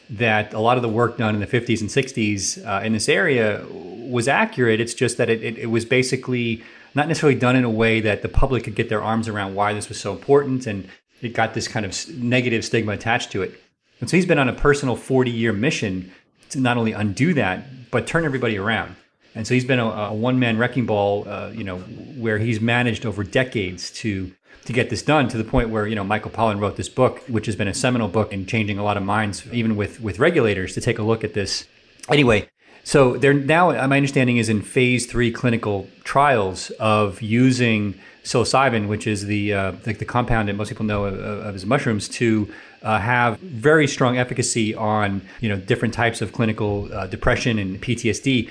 that 0.09 0.53
a 0.53 0.59
lot 0.59 0.77
of 0.77 0.83
the 0.83 0.89
work 0.89 1.17
done 1.17 1.35
in 1.35 1.41
the 1.41 1.47
50s 1.47 1.81
and 1.81 1.89
60s 1.89 2.65
uh, 2.65 2.83
in 2.83 2.93
this 2.93 3.07
area 3.07 3.63
was 3.69 4.27
accurate. 4.27 4.81
It's 4.81 4.93
just 4.93 5.17
that 5.17 5.29
it, 5.29 5.43
it, 5.43 5.57
it, 5.59 5.65
was 5.67 5.85
basically 5.85 6.63
not 6.95 7.07
necessarily 7.07 7.37
done 7.37 7.55
in 7.55 7.63
a 7.63 7.69
way 7.69 7.99
that 8.01 8.23
the 8.23 8.29
public 8.29 8.63
could 8.63 8.75
get 8.75 8.89
their 8.89 9.03
arms 9.03 9.27
around 9.27 9.53
why 9.53 9.73
this 9.73 9.87
was 9.87 9.99
so 9.99 10.11
important. 10.11 10.65
And 10.65 10.89
it 11.21 11.33
got 11.33 11.53
this 11.53 11.67
kind 11.67 11.85
of 11.85 11.95
negative 12.17 12.65
stigma 12.65 12.93
attached 12.93 13.31
to 13.33 13.43
it. 13.43 13.61
And 13.99 14.09
so 14.09 14.17
he's 14.17 14.25
been 14.25 14.39
on 14.39 14.49
a 14.49 14.53
personal 14.53 14.95
40 14.95 15.29
year 15.29 15.53
mission 15.53 16.11
to 16.49 16.59
not 16.59 16.77
only 16.77 16.93
undo 16.93 17.33
that, 17.35 17.91
but 17.91 18.07
turn 18.07 18.25
everybody 18.25 18.57
around. 18.57 18.95
And 19.35 19.45
so 19.47 19.53
he's 19.53 19.65
been 19.65 19.79
a, 19.79 19.85
a 19.85 20.13
one 20.13 20.39
man 20.39 20.57
wrecking 20.57 20.85
ball, 20.85 21.27
uh, 21.27 21.51
you 21.53 21.63
know, 21.63 21.77
where 21.77 22.37
he's 22.37 22.59
managed 22.59 23.05
over 23.05 23.23
decades 23.23 23.91
to 23.91 24.31
to 24.65 24.73
get 24.73 24.89
this 24.89 25.01
done 25.01 25.27
to 25.29 25.37
the 25.37 25.43
point 25.43 25.69
where 25.69 25.87
you 25.87 25.95
know 25.95 26.03
Michael 26.03 26.31
Pollan 26.31 26.59
wrote 26.59 26.75
this 26.75 26.89
book, 26.89 27.19
which 27.27 27.45
has 27.45 27.55
been 27.55 27.67
a 27.67 27.73
seminal 27.73 28.07
book 28.07 28.33
in 28.33 28.45
changing 28.45 28.77
a 28.77 28.83
lot 28.83 28.97
of 28.97 29.03
minds, 29.03 29.45
even 29.51 29.75
with 29.75 30.01
with 30.01 30.19
regulators, 30.19 30.73
to 30.73 30.81
take 30.81 30.99
a 30.99 31.03
look 31.03 31.23
at 31.23 31.33
this. 31.33 31.65
Anyway, 32.09 32.49
so 32.83 33.17
they're 33.17 33.33
now, 33.33 33.71
my 33.87 33.97
understanding 33.97 34.37
is 34.37 34.49
in 34.49 34.61
phase 34.61 35.05
three 35.05 35.31
clinical 35.31 35.87
trials 36.03 36.71
of 36.79 37.21
using 37.21 37.93
psilocybin, 38.23 38.87
which 38.87 39.07
is 39.07 39.25
the 39.25 39.53
uh, 39.53 39.71
the, 39.83 39.93
the, 39.93 40.05
compound 40.05 40.49
that 40.49 40.55
most 40.55 40.69
people 40.69 40.85
know 40.85 41.05
of, 41.05 41.19
of 41.19 41.55
as 41.55 41.65
mushrooms, 41.65 42.07
to 42.09 42.51
uh, 42.81 42.99
have 42.99 43.39
very 43.39 43.87
strong 43.87 44.17
efficacy 44.17 44.73
on 44.75 45.21
you 45.39 45.49
know 45.49 45.57
different 45.57 45.93
types 45.93 46.21
of 46.21 46.31
clinical 46.31 46.91
uh, 46.93 47.07
depression 47.07 47.59
and 47.59 47.81
PTSD. 47.81 48.49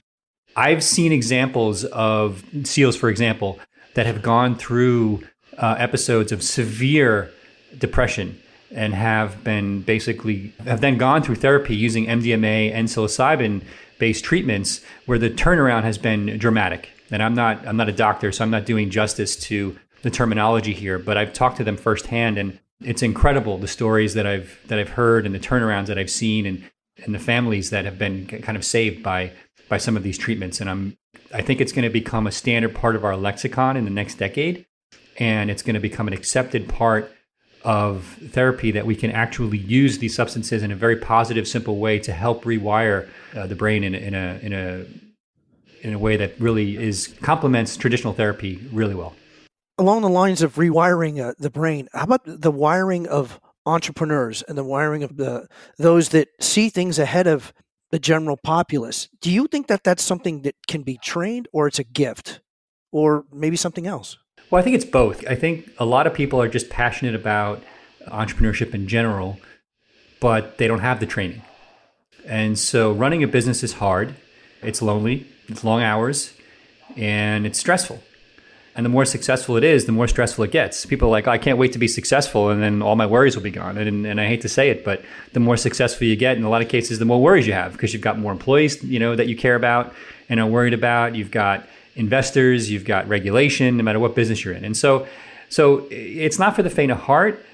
I've 0.59 0.83
seen 0.83 1.13
examples 1.13 1.85
of 1.85 2.45
SEALs, 2.65 2.97
for 2.97 3.09
example, 3.09 3.61
that 3.95 4.07
have 4.07 4.23
gone 4.23 4.57
through 4.57 5.23
uh, 5.57 5.77
episodes 5.79 6.33
of 6.33 6.43
severe 6.43 7.31
depression 7.79 8.43
and 8.73 8.93
have 8.93 9.45
been 9.45 9.83
basically 9.83 10.53
have 10.67 10.81
then 10.81 10.99
gone 10.99 11.23
through 11.23 11.37
therapy 11.37 11.77
using 11.77 12.07
MDMA 12.07 12.73
and 12.73 12.89
psilocybin 12.89 13.63
based 14.01 14.25
treatments 14.25 14.81
where 15.07 15.17
the 15.19 15.31
turnaround 15.31 15.85
has 15.85 15.97
been 15.97 16.37
dramatic. 16.39 16.91
And 17.13 17.23
I'm 17.23 17.35
not 17.35 17.65
I'm 17.65 17.77
not 17.77 17.89
a 17.89 17.93
doctor, 17.93 18.33
so 18.33 18.43
I'm 18.43 18.51
not 18.51 18.67
doing 18.67 18.91
justice 18.91 19.37
to 19.37 19.79
the 20.03 20.11
terminology 20.11 20.73
here, 20.73 20.99
but 20.99 21.17
I've 21.17 21.33
talked 21.33 21.59
to 21.59 21.65
them 21.65 21.77
firsthand 21.77 22.37
and 22.37 22.59
it's 22.81 23.03
incredible 23.03 23.59
the 23.59 23.69
stories 23.69 24.15
that 24.15 24.27
I've 24.27 24.59
that 24.67 24.81
I've 24.81 24.91
heard 24.91 25.25
and 25.25 25.33
the 25.33 25.41
turnarounds 25.41 25.87
that 25.87 25.99
I've 25.99 26.11
seen 26.11 26.47
and 26.47 26.69
and 27.05 27.15
the 27.15 27.21
families 27.21 27.71
that 27.71 27.85
have 27.85 27.97
been 27.97 28.27
kind 28.27 28.57
of 28.59 28.65
saved 28.65 29.05
by 29.05 29.33
by 29.69 29.79
some 29.79 29.97
of 29.97 30.03
these 30.03 30.19
treatments 30.19 30.61
and 30.61 30.71
I'm 30.71 30.97
I 31.33 31.43
think 31.43 31.61
it's 31.61 31.73
going 31.73 31.85
to 31.85 31.91
become 31.91 32.27
a 32.27 32.33
standard 32.33 32.75
part 32.75 32.97
of 32.97 33.05
our 33.05 33.17
lexicon 33.17 33.77
in 33.77 33.85
the 33.85 33.91
next 33.91 34.15
decade 34.17 34.67
and 35.19 35.51
it's 35.51 35.63
going 35.63 35.75
to 35.75 35.81
become 35.81 36.09
an 36.09 36.15
accepted 36.15 36.69
part 36.69 37.13
of 37.65 38.17
therapy 38.31 38.71
that 38.71 38.87
we 38.87 38.95
can 38.95 39.11
actually 39.11 39.59
use 39.59 39.99
these 39.99 40.15
substances 40.15 40.63
in 40.63 40.71
a 40.71 40.77
very 40.77 40.97
positive, 40.97 41.47
simple 41.49 41.79
way 41.79 41.99
to 41.99 42.13
help 42.13 42.45
rewire 42.45 43.09
uh, 43.35 43.47
the 43.47 43.55
brain 43.55 43.85
in, 43.85 43.95
in 43.95 44.15
a 44.15 44.39
in 44.43 44.53
a 44.53 44.87
in 45.83 45.95
a 45.95 45.99
way 45.99 46.17
that 46.17 46.39
really 46.41 46.77
is 46.77 47.09
complements 47.23 47.77
traditional 47.77 48.13
therapy 48.13 48.67
really 48.73 48.95
well. 48.95 49.15
Along 49.77 50.03
the 50.03 50.09
lines 50.09 50.43
of 50.43 50.55
rewiring 50.57 51.21
uh, 51.25 51.35
the 51.39 51.51
brain, 51.51 51.89
how 51.93 52.05
about 52.05 52.23
the 52.25 52.51
wiring 52.51 53.07
of 53.07 53.41
entrepreneurs 53.67 54.43
and 54.43 54.57
the 54.57 54.65
wiring 54.65 55.03
of 55.03 55.17
the 55.17 55.47
those 55.79 56.11
that 56.11 56.29
see 56.41 56.69
things 56.69 56.99
ahead 56.99 57.27
of 57.27 57.53
the 57.91 57.99
general 57.99 58.37
populace? 58.37 59.09
Do 59.21 59.31
you 59.31 59.47
think 59.47 59.67
that 59.69 59.85
that's 59.85 60.03
something 60.03 60.43
that 60.43 60.55
can 60.67 60.83
be 60.83 60.99
trained, 61.03 61.49
or 61.53 61.67
it's 61.67 61.79
a 61.79 61.85
gift, 61.85 62.41
or 62.93 63.25
maybe 63.33 63.57
something 63.57 63.87
else? 63.87 64.19
Well, 64.51 64.61
I 64.61 64.63
think 64.63 64.77
it's 64.77 64.85
both. 64.85 65.27
I 65.27 65.35
think 65.35 65.71
a 65.79 65.85
lot 65.85 66.07
of 66.07 66.15
people 66.15 66.41
are 66.41 66.49
just 66.49 66.71
passionate 66.71 67.15
about 67.15 67.63
entrepreneurship 68.07 68.75
in 68.75 68.89
general, 68.89 69.39
but 70.21 70.59
they 70.59 70.67
don't 70.67 70.81
have 70.81 71.01
the 71.01 71.07
training. 71.07 71.43
And 72.27 72.59
so 72.59 72.93
running 72.93 73.23
a 73.23 73.29
business 73.29 73.63
is 73.63 73.75
hard. 73.75 74.15
It's 74.63 74.83
lonely, 74.83 75.27
it's 75.49 75.65
long 75.65 75.83
hours, 75.83 76.35
and 76.97 77.47
it's 77.47 77.59
stressful. 77.59 78.03
And 78.79 78.85
the 78.85 78.91
more 78.91 79.05
successful 79.05 79.57
it 79.57 79.65
is, 79.65 79.87
the 79.87 79.93
more 79.93 80.07
stressful 80.07 80.45
it 80.45 80.53
gets. 80.53 80.87
People 80.87 81.09
are 81.09 81.11
like, 81.11 81.27
oh, 81.27 81.33
I 81.33 81.39
can't 81.39 81.59
wait 81.59 81.73
to 81.73 81.81
be 81.81 81.89
successful, 81.89 82.49
and 82.49 82.63
then 82.63 82.81
all 82.81 82.95
my 82.95 83.07
worries 83.07 83.35
will 83.35 83.43
be 83.43 83.51
gone. 83.51 83.77
And, 83.77 84.07
and 84.07 84.21
I 84.21 84.29
hate 84.29 84.41
to 84.43 84.49
say 84.49 84.71
it, 84.71 84.85
but 84.85 85.03
the 85.33 85.41
more 85.41 85.57
successful 85.57 86.07
you 86.07 86.15
get, 86.15 86.37
in 86.37 86.45
a 86.45 86.49
lot 86.49 86.63
of 86.63 86.69
cases, 86.69 87.01
the 87.01 87.05
more 87.05 87.21
worries 87.21 87.45
you 87.45 87.55
have 87.55 87.73
because 87.73 87.93
you've 87.93 88.03
got 88.03 88.21
more 88.21 88.31
employees, 88.31 88.81
you 88.85 89.01
know, 89.01 89.17
that 89.17 89.27
you 89.27 89.37
care 89.37 89.57
about 89.57 89.93
and 90.29 90.39
are 90.39 90.47
worried 90.47 90.75
about. 90.75 91.17
You've 91.17 91.33
got 91.33 91.67
investors, 91.97 92.71
you've 92.71 92.85
got 92.85 93.09
regulation, 93.09 93.79
no 93.79 93.83
matter 93.83 93.99
what 93.99 94.15
business 94.15 94.45
you're 94.45 94.55
in. 94.55 94.65
And 94.65 94.77
so, 94.77 95.09
so 95.49 95.89
it's 95.91 96.39
not 96.39 96.55
for 96.55 96.63
the 96.63 96.71
faint 96.71 96.93
of 96.93 96.99
heart, 96.99 97.45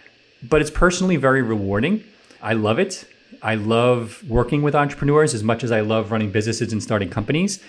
but 0.42 0.60
it's 0.60 0.70
personally 0.70 1.16
very 1.16 1.40
rewarding. 1.40 2.04
I 2.42 2.52
love 2.52 2.78
it. 2.78 3.06
I 3.40 3.54
love 3.54 4.22
working 4.28 4.60
with 4.60 4.74
entrepreneurs 4.74 5.32
as 5.32 5.42
much 5.42 5.64
as 5.64 5.72
I 5.72 5.80
love 5.80 6.12
running 6.12 6.32
businesses 6.32 6.70
and 6.70 6.82
starting 6.82 7.08
companies. 7.08 7.66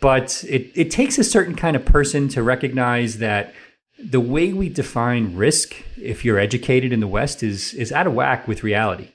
But 0.00 0.44
it, 0.48 0.70
it 0.74 0.90
takes 0.90 1.18
a 1.18 1.24
certain 1.24 1.54
kind 1.54 1.76
of 1.76 1.84
person 1.84 2.28
to 2.28 2.42
recognize 2.42 3.18
that 3.18 3.54
the 4.02 4.20
way 4.20 4.52
we 4.52 4.68
define 4.68 5.36
risk, 5.36 5.74
if 6.00 6.24
you're 6.24 6.38
educated 6.38 6.92
in 6.92 7.00
the 7.00 7.06
West, 7.06 7.42
is, 7.42 7.74
is 7.74 7.92
out 7.92 8.06
of 8.06 8.14
whack 8.14 8.48
with 8.48 8.62
reality 8.62 9.08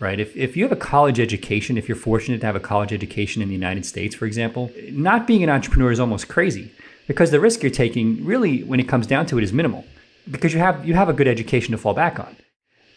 right? 0.00 0.20
If, 0.20 0.36
if 0.36 0.56
you 0.56 0.64
have 0.64 0.72
a 0.72 0.76
college 0.76 1.18
education, 1.20 1.78
if 1.78 1.88
you're 1.88 1.96
fortunate 1.96 2.40
to 2.40 2.46
have 2.46 2.56
a 2.56 2.60
college 2.60 2.92
education 2.92 3.42
in 3.42 3.48
the 3.48 3.54
United 3.54 3.86
States, 3.86 4.14
for 4.14 4.26
example, 4.26 4.70
not 4.90 5.26
being 5.26 5.42
an 5.42 5.50
entrepreneur 5.50 5.90
is 5.90 6.00
almost 6.00 6.28
crazy 6.28 6.70
because 7.06 7.30
the 7.30 7.40
risk 7.40 7.62
you're 7.62 7.70
taking 7.70 8.24
really, 8.24 8.62
when 8.62 8.80
it 8.80 8.88
comes 8.88 9.06
down 9.06 9.26
to 9.26 9.38
it, 9.38 9.44
is 9.44 9.52
minimal 9.52 9.84
because 10.30 10.52
you 10.52 10.58
have, 10.58 10.86
you 10.86 10.94
have 10.94 11.08
a 11.08 11.12
good 11.12 11.28
education 11.28 11.72
to 11.72 11.78
fall 11.78 11.94
back 11.94 12.18
on. 12.18 12.36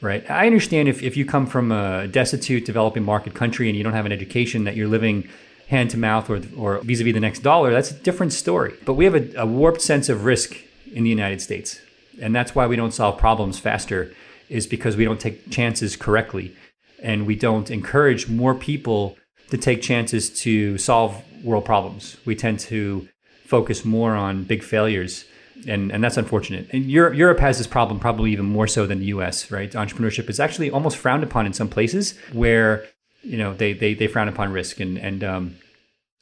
Right. 0.02 0.30
I 0.32 0.45
understand 0.45 0.88
if, 0.88 1.04
if 1.04 1.17
you 1.17 1.26
come 1.26 1.45
from 1.45 1.74
a 1.74 2.08
destitute 2.08 2.65
developing 2.65 3.04
market 3.04 3.34
country 3.34 3.67
and 3.67 3.78
you 3.78 3.84
don't 3.84 3.93
have 3.93 4.06
an 4.06 4.13
education 4.13 4.63
that 4.63 4.78
you're 4.78 4.88
living 4.88 5.28
hand 5.69 5.91
to 5.91 5.97
mouth 5.97 6.29
or, 6.29 6.41
or 6.58 6.79
vis-a-vis 6.79 7.13
the 7.13 7.19
next 7.19 7.39
dollar, 7.39 7.71
that's 7.71 7.91
a 7.91 7.93
different 7.93 8.34
story. 8.34 8.73
But 8.86 8.93
we 8.93 9.05
have 9.05 9.15
a, 9.15 9.41
a 9.41 9.45
warped 9.45 9.82
sense 9.82 10.10
of 10.10 10.25
risk 10.25 10.55
in 10.91 11.03
the 11.03 11.10
United 11.10 11.41
States. 11.41 11.79
And 12.21 12.36
that's 12.36 12.53
why 12.55 12.67
we 12.67 12.75
don't 12.75 12.93
solve 12.93 13.17
problems 13.17 13.60
faster 13.60 14.13
is 14.49 14.65
because 14.65 14.97
we 14.97 15.05
don't 15.05 15.19
take 15.19 15.49
chances 15.51 15.95
correctly 15.95 16.55
and 17.01 17.27
we 17.27 17.36
don't 17.36 17.69
encourage 17.69 18.27
more 18.27 18.55
people 18.55 19.15
to 19.51 19.58
take 19.58 19.82
chances 19.82 20.29
to 20.41 20.77
solve 20.77 21.23
world 21.43 21.65
problems. 21.65 22.17
We 22.25 22.36
tend 22.36 22.60
to 22.62 23.08
focus 23.45 23.86
more 23.86 24.15
on 24.15 24.43
big 24.43 24.63
failures. 24.63 25.25
And, 25.67 25.91
and 25.91 26.03
that's 26.03 26.17
unfortunate. 26.17 26.67
And 26.71 26.89
Europe, 26.89 27.15
Europe 27.15 27.39
has 27.39 27.58
this 27.58 27.67
problem 27.67 27.99
probably 27.99 28.32
even 28.32 28.45
more 28.45 28.67
so 28.67 28.86
than 28.86 28.99
the 28.99 29.08
US, 29.08 29.51
right? 29.51 29.71
Entrepreneurship 29.71 30.29
is 30.29 30.39
actually 30.39 30.71
almost 30.71 30.97
frowned 30.97 31.23
upon 31.23 31.45
in 31.45 31.53
some 31.53 31.67
places 31.67 32.17
where, 32.32 32.86
you 33.21 33.38
know, 33.38 33.53
they, 33.53 33.73
they, 33.73 33.93
they 33.93 34.08
frown 34.08 34.27
upon 34.27 34.51
risk. 34.51 34.79
And, 34.79 34.97
and 34.97 35.23
um, 35.23 35.55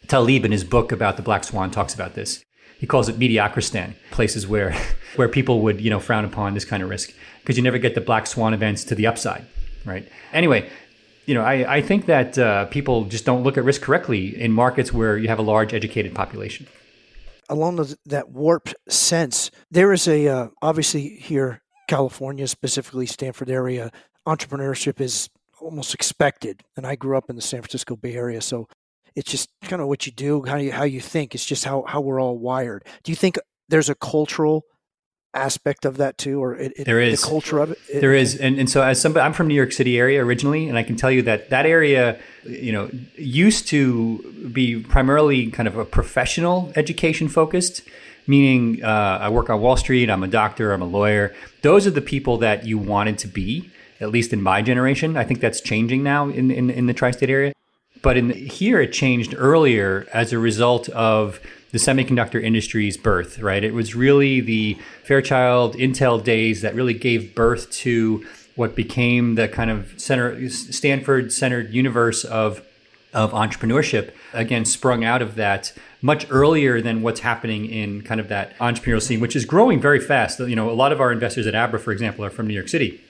Taleb 0.07 0.45
in 0.45 0.51
his 0.51 0.63
book 0.63 0.91
about 0.91 1.17
the 1.17 1.23
black 1.23 1.43
swan 1.43 1.71
talks 1.71 1.93
about 1.93 2.15
this. 2.15 2.43
He 2.79 2.85
calls 2.85 3.09
it 3.09 3.17
mediocristan, 3.17 3.95
places 4.11 4.47
where, 4.47 4.75
where 5.15 5.27
people 5.27 5.61
would, 5.61 5.81
you 5.81 5.89
know, 5.89 5.99
frown 5.99 6.25
upon 6.25 6.53
this 6.53 6.65
kind 6.65 6.83
of 6.83 6.89
risk 6.89 7.11
because 7.41 7.57
you 7.57 7.63
never 7.63 7.77
get 7.77 7.95
the 7.95 8.01
black 8.01 8.27
swan 8.27 8.53
events 8.53 8.83
to 8.85 8.95
the 8.95 9.07
upside 9.07 9.45
right? 9.87 10.07
Anyway, 10.33 10.69
you 11.25 11.33
know, 11.33 11.41
I, 11.41 11.77
I 11.77 11.81
think 11.81 12.05
that 12.05 12.37
uh, 12.37 12.65
people 12.65 13.05
just 13.05 13.25
don't 13.25 13.43
look 13.43 13.57
at 13.57 13.63
risk 13.63 13.81
correctly 13.81 14.39
in 14.39 14.51
markets 14.51 14.93
where 14.93 15.17
you 15.17 15.29
have 15.29 15.39
a 15.39 15.43
large 15.43 15.73
educated 15.73 16.13
population. 16.13 16.67
Along 17.49 17.77
those, 17.77 17.95
that 18.05 18.29
warped 18.29 18.75
sense, 18.89 19.49
there 19.71 19.93
is 19.93 20.07
a 20.07 20.27
uh, 20.27 20.47
obviously 20.61 21.09
here, 21.15 21.61
California, 21.87 22.47
specifically 22.47 23.05
Stanford 23.05 23.49
area, 23.49 23.91
entrepreneurship 24.27 24.99
is 24.99 25.29
almost 25.61 25.93
expected. 25.93 26.63
And 26.75 26.85
I 26.85 26.95
grew 26.95 27.17
up 27.17 27.29
in 27.29 27.35
the 27.35 27.41
San 27.41 27.61
Francisco 27.61 27.95
Bay 27.95 28.13
Area, 28.13 28.41
so 28.41 28.67
it's 29.15 29.31
just 29.31 29.49
kind 29.63 29.81
of 29.81 29.87
what 29.87 30.05
you 30.05 30.11
do, 30.11 30.43
how 30.43 30.57
you 30.57 30.71
how 30.71 30.83
you 30.83 31.01
think. 31.01 31.33
It's 31.33 31.45
just 31.45 31.65
how 31.65 31.83
how 31.87 32.01
we're 32.01 32.21
all 32.21 32.37
wired. 32.37 32.85
Do 33.03 33.11
you 33.11 33.15
think 33.15 33.37
there's 33.69 33.89
a 33.89 33.95
cultural 33.95 34.63
aspect 35.33 35.85
of 35.85 35.97
that 35.97 36.17
too, 36.17 36.41
or 36.41 36.55
it, 36.55 36.73
there 36.85 36.99
is 37.01 37.21
the 37.21 37.27
culture 37.27 37.59
of 37.59 37.71
it. 37.71 37.77
it 37.89 38.01
there 38.01 38.13
is, 38.13 38.35
and 38.35 38.57
and 38.57 38.69
so 38.69 38.81
as 38.81 38.99
somebody, 38.99 39.23
I'm 39.23 39.33
from 39.33 39.47
New 39.47 39.55
York 39.55 39.71
City 39.71 39.97
area 39.99 40.23
originally, 40.23 40.67
and 40.69 40.77
I 40.77 40.83
can 40.83 40.95
tell 40.95 41.11
you 41.11 41.21
that 41.23 41.49
that 41.49 41.65
area, 41.65 42.19
you 42.43 42.71
know, 42.71 42.89
used 43.17 43.67
to 43.67 44.49
be 44.53 44.81
primarily 44.81 45.51
kind 45.51 45.67
of 45.67 45.77
a 45.77 45.85
professional 45.85 46.71
education 46.75 47.27
focused. 47.27 47.81
meaning 48.27 48.83
uh, 48.83 49.19
I 49.21 49.29
work 49.29 49.49
on 49.49 49.61
Wall 49.61 49.77
Street, 49.77 50.09
I'm 50.09 50.23
a 50.23 50.27
doctor, 50.27 50.73
I'm 50.73 50.81
a 50.81 50.85
lawyer. 50.85 51.33
Those 51.61 51.87
are 51.87 51.91
the 51.91 52.01
people 52.01 52.37
that 52.39 52.65
you 52.65 52.77
wanted 52.77 53.17
to 53.19 53.27
be, 53.27 53.71
at 53.99 54.09
least 54.09 54.33
in 54.33 54.41
my 54.41 54.61
generation. 54.61 55.17
I 55.17 55.23
think 55.23 55.39
that's 55.39 55.61
changing 55.61 56.03
now 56.03 56.29
in, 56.29 56.51
in, 56.51 56.69
in 56.69 56.85
the 56.85 56.93
tri 56.93 57.11
state 57.11 57.29
area. 57.29 57.53
But 58.01 58.17
in 58.17 58.29
here, 58.29 58.79
it 58.79 58.93
changed 58.93 59.33
earlier 59.37 60.07
as 60.13 60.31
a 60.31 60.39
result 60.39 60.87
of 60.89 61.39
the 61.71 61.77
semiconductor 61.77 62.41
industry's 62.41 62.95
birth, 62.95 63.39
right? 63.39 63.63
It 63.63 63.73
was 63.73 63.95
really 63.95 64.39
the 64.39 64.77
Fairchild 65.03 65.75
Intel 65.75 66.23
days 66.23 66.61
that 66.61 66.75
really 66.75 66.93
gave 66.93 67.35
birth 67.35 67.69
to 67.71 68.25
what 68.55 68.75
became 68.75 69.35
the 69.35 69.47
kind 69.47 69.69
of 69.69 69.93
center 69.97 70.49
Stanford 70.49 71.31
centered 71.31 71.73
universe 71.73 72.23
of 72.23 72.63
of 73.13 73.31
entrepreneurship 73.31 74.11
again 74.33 74.65
sprung 74.65 75.03
out 75.03 75.21
of 75.21 75.35
that 75.35 75.73
much 76.01 76.27
earlier 76.29 76.81
than 76.81 77.01
what's 77.01 77.21
happening 77.21 77.65
in 77.65 78.01
kind 78.01 78.19
of 78.19 78.27
that 78.27 78.55
entrepreneurial 78.57 79.01
scene 79.01 79.21
which 79.21 79.35
is 79.35 79.45
growing 79.45 79.79
very 79.79 79.99
fast 79.99 80.39
you 80.41 80.55
know 80.55 80.69
a 80.69 80.73
lot 80.73 80.91
of 80.91 80.99
our 80.99 81.11
investors 81.11 81.47
at 81.47 81.55
abra 81.55 81.79
for 81.79 81.93
example 81.93 82.25
are 82.25 82.29
from 82.29 82.45
new 82.45 82.53
york 82.53 82.67
city 82.67 83.01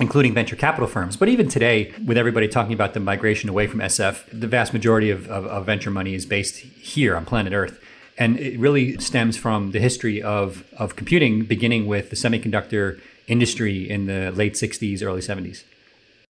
including 0.00 0.34
venture 0.34 0.56
capital 0.56 0.86
firms. 0.86 1.16
But 1.16 1.28
even 1.28 1.48
today, 1.48 1.92
with 2.04 2.16
everybody 2.16 2.48
talking 2.48 2.72
about 2.72 2.94
the 2.94 3.00
migration 3.00 3.48
away 3.48 3.66
from 3.66 3.80
SF, 3.80 4.24
the 4.32 4.46
vast 4.46 4.72
majority 4.72 5.10
of, 5.10 5.28
of, 5.28 5.46
of, 5.46 5.66
venture 5.66 5.90
money 5.90 6.14
is 6.14 6.24
based 6.24 6.58
here 6.58 7.16
on 7.16 7.24
planet 7.24 7.52
Earth. 7.52 7.80
And 8.16 8.38
it 8.38 8.58
really 8.58 8.98
stems 8.98 9.36
from 9.36 9.70
the 9.70 9.80
history 9.80 10.22
of, 10.22 10.64
of 10.76 10.96
computing, 10.96 11.44
beginning 11.44 11.86
with 11.86 12.10
the 12.10 12.16
semiconductor 12.16 13.00
industry 13.28 13.88
in 13.88 14.06
the 14.06 14.32
late 14.32 14.54
60s, 14.54 15.02
early 15.02 15.20
70s. 15.20 15.64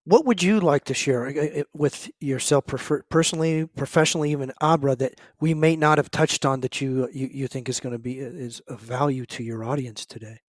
What 0.04 0.24
would 0.24 0.42
you 0.42 0.58
like 0.58 0.84
to 0.84 0.94
share 0.94 1.26
uh, 1.26 1.60
uh, 1.60 1.62
with 1.74 2.10
yourself 2.18 2.64
personally, 3.10 3.66
professionally, 3.66 4.32
even 4.32 4.52
Abra 4.60 4.96
that 4.96 5.20
we 5.38 5.52
may 5.52 5.76
not 5.76 5.98
have 5.98 6.10
touched 6.10 6.46
on 6.46 6.60
that 6.62 6.80
you 6.80 7.10
you, 7.12 7.28
you 7.30 7.46
think 7.46 7.68
is 7.68 7.78
going 7.78 7.92
to 7.92 7.98
be 7.98 8.18
is 8.18 8.60
of 8.60 8.80
value 8.80 9.26
to 9.26 9.42
your 9.42 9.62
audience 9.62 10.06
today? 10.06 10.40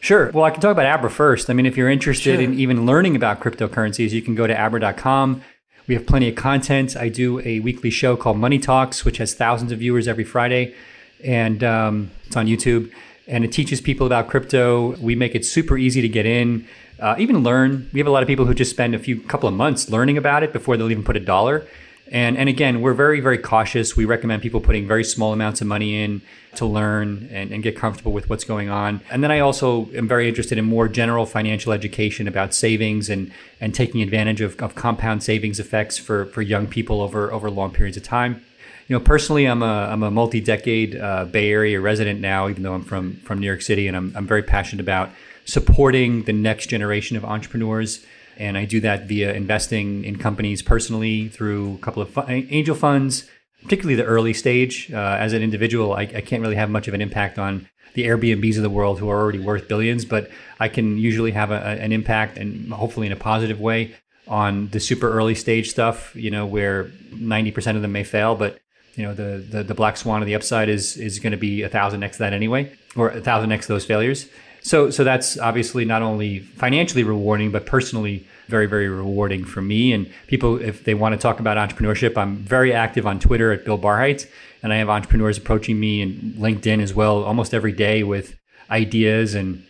Sure. 0.00 0.30
Well, 0.32 0.44
I 0.44 0.50
can 0.50 0.60
talk 0.60 0.72
about 0.72 0.86
Abra 0.86 1.10
first. 1.10 1.50
I 1.50 1.52
mean, 1.52 1.66
if 1.66 1.76
you're 1.76 1.90
interested 1.90 2.36
sure. 2.36 2.42
in 2.42 2.58
even 2.58 2.86
learning 2.86 3.16
about 3.16 3.40
cryptocurrencies, 3.40 4.10
you 4.10 4.22
can 4.22 4.34
go 4.34 4.46
to 4.46 4.58
abra.com. 4.58 5.42
We 5.86 5.94
have 5.94 6.06
plenty 6.06 6.28
of 6.28 6.36
content. 6.36 6.96
I 6.96 7.08
do 7.08 7.40
a 7.40 7.60
weekly 7.60 7.90
show 7.90 8.16
called 8.16 8.38
Money 8.38 8.58
Talks, 8.58 9.04
which 9.04 9.18
has 9.18 9.34
thousands 9.34 9.72
of 9.72 9.78
viewers 9.80 10.08
every 10.08 10.24
Friday, 10.24 10.74
and 11.22 11.62
um, 11.62 12.10
it's 12.26 12.36
on 12.36 12.46
YouTube 12.46 12.90
and 13.30 13.44
it 13.44 13.52
teaches 13.52 13.80
people 13.80 14.06
about 14.06 14.28
crypto. 14.28 14.96
We 14.96 15.14
make 15.14 15.34
it 15.34 15.46
super 15.46 15.78
easy 15.78 16.02
to 16.02 16.08
get 16.08 16.26
in, 16.26 16.66
uh, 16.98 17.14
even 17.18 17.42
learn. 17.42 17.88
We 17.92 18.00
have 18.00 18.08
a 18.08 18.10
lot 18.10 18.22
of 18.22 18.26
people 18.26 18.44
who 18.44 18.54
just 18.54 18.72
spend 18.72 18.94
a 18.94 18.98
few 18.98 19.20
couple 19.20 19.48
of 19.48 19.54
months 19.54 19.88
learning 19.88 20.18
about 20.18 20.42
it 20.42 20.52
before 20.52 20.76
they'll 20.76 20.90
even 20.90 21.04
put 21.04 21.16
a 21.16 21.20
dollar. 21.20 21.64
And 22.10 22.36
and 22.36 22.48
again, 22.48 22.80
we're 22.80 22.94
very 22.94 23.20
very 23.20 23.38
cautious. 23.38 23.96
We 23.96 24.04
recommend 24.04 24.42
people 24.42 24.60
putting 24.60 24.86
very 24.86 25.04
small 25.04 25.32
amounts 25.32 25.60
of 25.60 25.66
money 25.66 26.02
in 26.02 26.22
to 26.56 26.66
learn 26.66 27.28
and, 27.30 27.52
and 27.52 27.62
get 27.62 27.76
comfortable 27.76 28.10
with 28.12 28.28
what's 28.28 28.42
going 28.42 28.68
on. 28.68 29.00
And 29.10 29.22
then 29.22 29.30
I 29.30 29.38
also 29.38 29.88
am 29.94 30.08
very 30.08 30.28
interested 30.28 30.58
in 30.58 30.64
more 30.64 30.88
general 30.88 31.24
financial 31.24 31.72
education 31.72 32.26
about 32.26 32.52
savings 32.52 33.08
and 33.08 33.32
and 33.60 33.74
taking 33.74 34.02
advantage 34.02 34.40
of, 34.40 34.60
of 34.60 34.74
compound 34.74 35.22
savings 35.22 35.60
effects 35.60 35.98
for 35.98 36.26
for 36.26 36.42
young 36.42 36.66
people 36.66 37.00
over 37.00 37.32
over 37.32 37.50
long 37.50 37.70
periods 37.70 37.96
of 37.96 38.02
time 38.02 38.42
you 38.90 38.98
know, 38.98 39.04
personally, 39.04 39.44
I'm 39.44 39.62
a 39.62 39.88
I'm 39.88 40.02
a 40.02 40.10
multi-decade 40.10 40.96
uh, 40.96 41.24
Bay 41.24 41.52
Area 41.52 41.80
resident 41.80 42.18
now, 42.18 42.48
even 42.48 42.64
though 42.64 42.74
I'm 42.74 42.82
from 42.82 43.18
from 43.18 43.38
New 43.38 43.46
York 43.46 43.62
City, 43.62 43.86
and 43.86 43.96
I'm 43.96 44.12
I'm 44.16 44.26
very 44.26 44.42
passionate 44.42 44.80
about 44.80 45.10
supporting 45.44 46.24
the 46.24 46.32
next 46.32 46.66
generation 46.66 47.16
of 47.16 47.24
entrepreneurs. 47.24 48.04
And 48.36 48.56
I 48.56 48.64
do 48.64 48.80
that 48.80 49.06
via 49.06 49.32
investing 49.34 50.04
in 50.04 50.16
companies 50.16 50.62
personally 50.62 51.28
through 51.28 51.74
a 51.74 51.78
couple 51.78 52.02
of 52.02 52.16
angel 52.28 52.74
funds, 52.74 53.28
particularly 53.62 53.96
the 53.96 54.04
early 54.04 54.32
stage. 54.32 54.90
Uh, 54.92 55.16
as 55.18 55.32
an 55.32 55.42
individual, 55.42 55.92
I, 55.92 56.02
I 56.02 56.20
can't 56.20 56.42
really 56.42 56.56
have 56.56 56.70
much 56.70 56.88
of 56.88 56.94
an 56.94 57.00
impact 57.00 57.38
on 57.38 57.68
the 57.94 58.04
Airbnbs 58.04 58.56
of 58.56 58.62
the 58.62 58.70
world 58.70 58.98
who 58.98 59.08
are 59.08 59.20
already 59.20 59.40
worth 59.40 59.68
billions, 59.68 60.04
but 60.04 60.30
I 60.58 60.68
can 60.68 60.96
usually 60.96 61.32
have 61.32 61.50
a, 61.50 61.60
an 61.60 61.92
impact 61.92 62.38
and 62.38 62.72
hopefully 62.72 63.06
in 63.06 63.12
a 63.12 63.16
positive 63.16 63.60
way 63.60 63.94
on 64.28 64.68
the 64.68 64.78
super 64.78 65.10
early 65.10 65.34
stage 65.34 65.70
stuff, 65.70 66.14
you 66.14 66.30
know, 66.30 66.46
where 66.46 66.84
90% 67.12 67.76
of 67.76 67.82
them 67.82 67.92
may 67.92 68.04
fail, 68.04 68.36
but 68.36 68.60
you 68.96 69.04
know 69.06 69.14
the, 69.14 69.44
the 69.48 69.62
the 69.62 69.74
black 69.74 69.96
swan 69.96 70.20
of 70.20 70.26
the 70.26 70.34
upside 70.34 70.68
is 70.68 70.96
is 70.96 71.18
going 71.18 71.30
to 71.30 71.38
be 71.38 71.62
a 71.62 71.68
thousand 71.68 72.02
x 72.02 72.18
that 72.18 72.32
anyway, 72.32 72.70
or 72.96 73.10
a 73.10 73.20
thousand 73.20 73.52
x 73.52 73.66
those 73.66 73.84
failures. 73.84 74.28
So 74.62 74.90
so 74.90 75.04
that's 75.04 75.38
obviously 75.38 75.84
not 75.84 76.02
only 76.02 76.40
financially 76.40 77.02
rewarding, 77.02 77.50
but 77.50 77.66
personally 77.66 78.26
very 78.48 78.66
very 78.66 78.88
rewarding 78.88 79.44
for 79.44 79.62
me 79.62 79.92
and 79.92 80.10
people. 80.26 80.60
If 80.60 80.84
they 80.84 80.94
want 80.94 81.14
to 81.14 81.18
talk 81.18 81.40
about 81.40 81.56
entrepreneurship, 81.56 82.16
I'm 82.16 82.36
very 82.36 82.72
active 82.72 83.06
on 83.06 83.18
Twitter 83.18 83.52
at 83.52 83.64
Bill 83.64 83.78
Barhydt, 83.78 84.28
and 84.62 84.72
I 84.72 84.76
have 84.76 84.88
entrepreneurs 84.88 85.38
approaching 85.38 85.80
me 85.80 86.02
and 86.02 86.34
LinkedIn 86.34 86.82
as 86.82 86.94
well 86.94 87.22
almost 87.24 87.54
every 87.54 87.72
day 87.72 88.02
with 88.02 88.36
ideas 88.70 89.34
and 89.34 89.64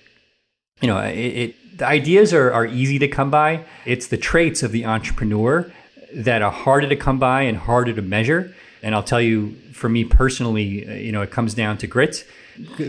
you 0.81 0.88
know 0.88 0.98
it, 0.98 1.14
it 1.16 1.79
the 1.81 1.87
ideas 1.87 2.35
are, 2.35 2.53
are 2.53 2.66
easy 2.66 2.98
to 2.98 3.09
come 3.09 3.31
by. 3.31 3.64
It's 3.87 4.07
the 4.07 4.18
traits 4.18 4.62
of 4.62 4.70
the 4.70 4.85
entrepreneur 4.85 5.72
that 6.14 6.42
are 6.42 6.50
harder 6.50 6.88
to 6.88 6.96
come 6.96 7.18
by 7.18 7.42
and 7.42 7.57
harder 7.57 7.94
to 7.94 8.03
measure. 8.03 8.55
And 8.83 8.95
I'll 8.95 9.03
tell 9.03 9.21
you, 9.21 9.55
for 9.73 9.88
me 9.88 10.05
personally, 10.05 10.88
uh, 10.88 10.95
you 10.95 11.12
know, 11.12 11.23
it 11.23 11.31
comes 11.31 11.55
down 11.55 11.79
to 11.79 11.87
grit. 11.87 12.27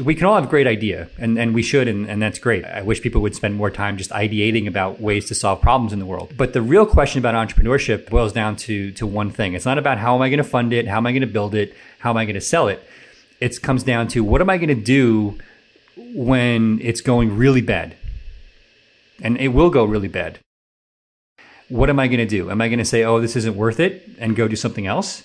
We 0.04 0.16
can 0.16 0.26
all 0.26 0.36
have 0.36 0.50
great 0.50 0.68
idea, 0.68 1.10
and, 1.18 1.38
and 1.38 1.54
we 1.54 1.62
should, 1.62 1.88
and, 1.88 2.10
and 2.10 2.22
that's 2.22 2.40
great. 2.40 2.66
I 2.66 2.82
wish 2.82 3.02
people 3.02 3.22
would 3.22 3.36
spend 3.36 3.56
more 3.56 3.70
time 3.70 3.98
just 3.98 4.10
ideating 4.12 4.68
about 4.68 5.00
ways 5.00 5.28
to 5.28 5.36
solve 5.36 5.62
problems 5.62 5.94
in 5.94 6.00
the 6.00 6.06
world. 6.06 6.34
But 6.36 6.54
the 6.54 6.62
real 6.62 6.86
question 6.86 7.20
about 7.20 7.36
entrepreneurship 7.36 8.10
boils 8.10 8.34
down 8.34 8.56
to, 8.58 8.92
to 8.94 9.08
one 9.08 9.32
thing. 9.32 9.54
It's 9.54 9.66
not 9.66 9.78
about 9.78 9.98
how 9.98 10.16
am 10.16 10.22
I 10.22 10.30
going 10.30 10.40
to 10.40 10.44
fund 10.44 10.74
it, 10.74 10.88
how 10.88 10.98
am 10.98 11.06
I 11.06 11.12
going 11.12 11.22
to 11.22 11.28
build 11.28 11.56
it, 11.56 11.74
how 12.00 12.10
am 12.10 12.18
I 12.18 12.26
going 12.26 12.36
to 12.36 12.42
sell 12.42 12.68
it. 12.68 12.84
It 13.40 13.62
comes 13.62 13.84
down 13.84 14.08
to 14.10 14.24
what 14.24 14.42
am 14.42 14.50
I 14.50 14.58
going 14.58 14.76
to 14.76 14.76
do 14.76 15.38
when 16.14 16.80
it's 16.82 17.02
going 17.02 17.38
really 17.38 17.62
bad? 17.62 17.96
And 19.22 19.38
it 19.38 19.50
will 19.50 19.70
go 19.70 19.86
really 19.86 20.08
bad. 20.08 20.40
What 21.70 21.90
am 21.90 22.00
I 22.00 22.08
going 22.08 22.20
to 22.20 22.26
do? 22.26 22.52
Am 22.52 22.60
I 22.60 22.68
going 22.68 22.80
to 22.80 22.86
say, 22.86 23.04
oh, 23.04 23.22
this 23.22 23.36
isn't 23.38 23.56
worth 23.56 23.80
it 23.80 24.10
and 24.20 24.36
go 24.36 24.48
do 24.48 24.58
something 24.58 24.88
else? 24.88 25.24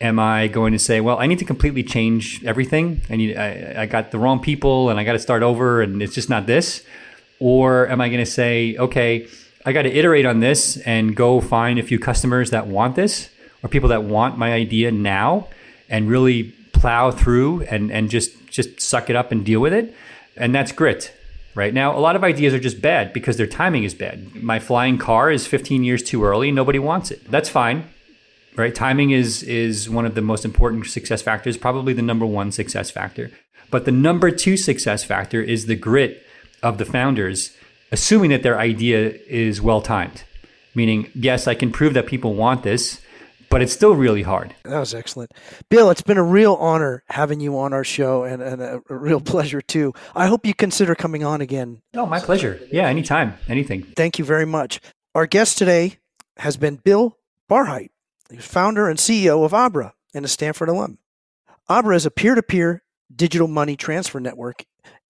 Am 0.00 0.18
I 0.18 0.48
going 0.48 0.72
to 0.72 0.78
say, 0.78 1.00
well, 1.00 1.18
I 1.18 1.26
need 1.26 1.38
to 1.38 1.44
completely 1.44 1.82
change 1.82 2.44
everything? 2.44 3.02
I 3.08 3.16
need, 3.16 3.36
I, 3.36 3.82
I 3.82 3.86
got 3.86 4.10
the 4.10 4.18
wrong 4.18 4.40
people 4.40 4.90
and 4.90 5.00
I 5.00 5.04
got 5.04 5.12
to 5.12 5.18
start 5.18 5.42
over 5.42 5.82
and 5.82 6.02
it's 6.02 6.14
just 6.14 6.28
not 6.28 6.46
this? 6.46 6.84
Or 7.38 7.88
am 7.88 8.00
I 8.00 8.08
going 8.08 8.24
to 8.24 8.30
say, 8.30 8.76
okay, 8.76 9.28
I 9.64 9.72
got 9.72 9.82
to 9.82 9.92
iterate 9.92 10.26
on 10.26 10.40
this 10.40 10.76
and 10.78 11.16
go 11.16 11.40
find 11.40 11.78
a 11.78 11.82
few 11.82 11.98
customers 11.98 12.50
that 12.50 12.66
want 12.66 12.96
this 12.96 13.30
or 13.62 13.68
people 13.68 13.88
that 13.90 14.04
want 14.04 14.38
my 14.38 14.52
idea 14.52 14.90
now 14.92 15.48
and 15.88 16.08
really 16.08 16.54
plow 16.72 17.10
through 17.10 17.62
and, 17.62 17.90
and 17.90 18.10
just, 18.10 18.48
just 18.48 18.80
suck 18.80 19.10
it 19.10 19.16
up 19.16 19.32
and 19.32 19.44
deal 19.44 19.60
with 19.60 19.72
it? 19.72 19.94
And 20.36 20.54
that's 20.54 20.72
grit. 20.72 21.12
Right 21.54 21.72
now, 21.72 21.96
a 21.96 22.00
lot 22.00 22.16
of 22.16 22.22
ideas 22.22 22.52
are 22.52 22.58
just 22.58 22.82
bad 22.82 23.14
because 23.14 23.38
their 23.38 23.46
timing 23.46 23.84
is 23.84 23.94
bad. 23.94 24.34
My 24.34 24.58
flying 24.58 24.98
car 24.98 25.30
is 25.30 25.46
15 25.46 25.84
years 25.84 26.02
too 26.02 26.22
early. 26.22 26.52
Nobody 26.52 26.78
wants 26.78 27.10
it. 27.10 27.30
That's 27.30 27.48
fine 27.48 27.88
right? 28.56 28.74
Timing 28.74 29.10
is 29.10 29.42
is 29.42 29.88
one 29.88 30.06
of 30.06 30.14
the 30.14 30.22
most 30.22 30.44
important 30.44 30.86
success 30.86 31.22
factors, 31.22 31.56
probably 31.56 31.92
the 31.92 32.02
number 32.02 32.26
one 32.26 32.52
success 32.52 32.90
factor. 32.90 33.30
But 33.70 33.84
the 33.84 33.92
number 33.92 34.30
two 34.30 34.56
success 34.56 35.04
factor 35.04 35.42
is 35.42 35.66
the 35.66 35.76
grit 35.76 36.22
of 36.62 36.78
the 36.78 36.84
founders, 36.84 37.56
assuming 37.90 38.30
that 38.30 38.42
their 38.42 38.58
idea 38.58 39.14
is 39.28 39.60
well 39.60 39.80
timed. 39.80 40.24
Meaning, 40.74 41.10
yes, 41.14 41.46
I 41.48 41.54
can 41.54 41.72
prove 41.72 41.94
that 41.94 42.06
people 42.06 42.34
want 42.34 42.62
this, 42.62 43.00
but 43.48 43.62
it's 43.62 43.72
still 43.72 43.94
really 43.94 44.22
hard. 44.22 44.54
That 44.64 44.78
was 44.78 44.94
excellent. 44.94 45.32
Bill, 45.70 45.90
it's 45.90 46.02
been 46.02 46.18
a 46.18 46.22
real 46.22 46.54
honor 46.54 47.02
having 47.08 47.40
you 47.40 47.58
on 47.58 47.72
our 47.72 47.84
show 47.84 48.24
and, 48.24 48.42
and 48.42 48.60
a, 48.60 48.80
a 48.88 48.94
real 48.94 49.20
pleasure 49.20 49.62
too. 49.62 49.94
I 50.14 50.26
hope 50.26 50.44
you 50.44 50.54
consider 50.54 50.94
coming 50.94 51.24
on 51.24 51.40
again. 51.40 51.80
Oh, 51.94 52.06
my 52.06 52.20
pleasure. 52.20 52.60
Yeah, 52.70 52.88
anytime, 52.88 53.34
anything. 53.48 53.82
Thank 53.96 54.18
you 54.18 54.24
very 54.24 54.46
much. 54.46 54.80
Our 55.14 55.26
guest 55.26 55.58
today 55.58 55.98
has 56.36 56.56
been 56.56 56.76
Bill 56.76 57.16
Barhydt. 58.28 58.34
He's 58.34 58.44
founder 58.44 58.88
and 58.88 58.98
CEO 58.98 59.44
of 59.44 59.54
Abra 59.54 59.94
and 60.14 60.24
a 60.24 60.28
Stanford 60.28 60.68
alum. 60.68 60.98
Abra 61.68 61.96
is 61.96 62.06
a 62.06 62.10
peer 62.10 62.34
to 62.34 62.42
peer 62.42 62.82
digital 63.14 63.48
money 63.48 63.76
transfer 63.76 64.20
network, 64.20 64.64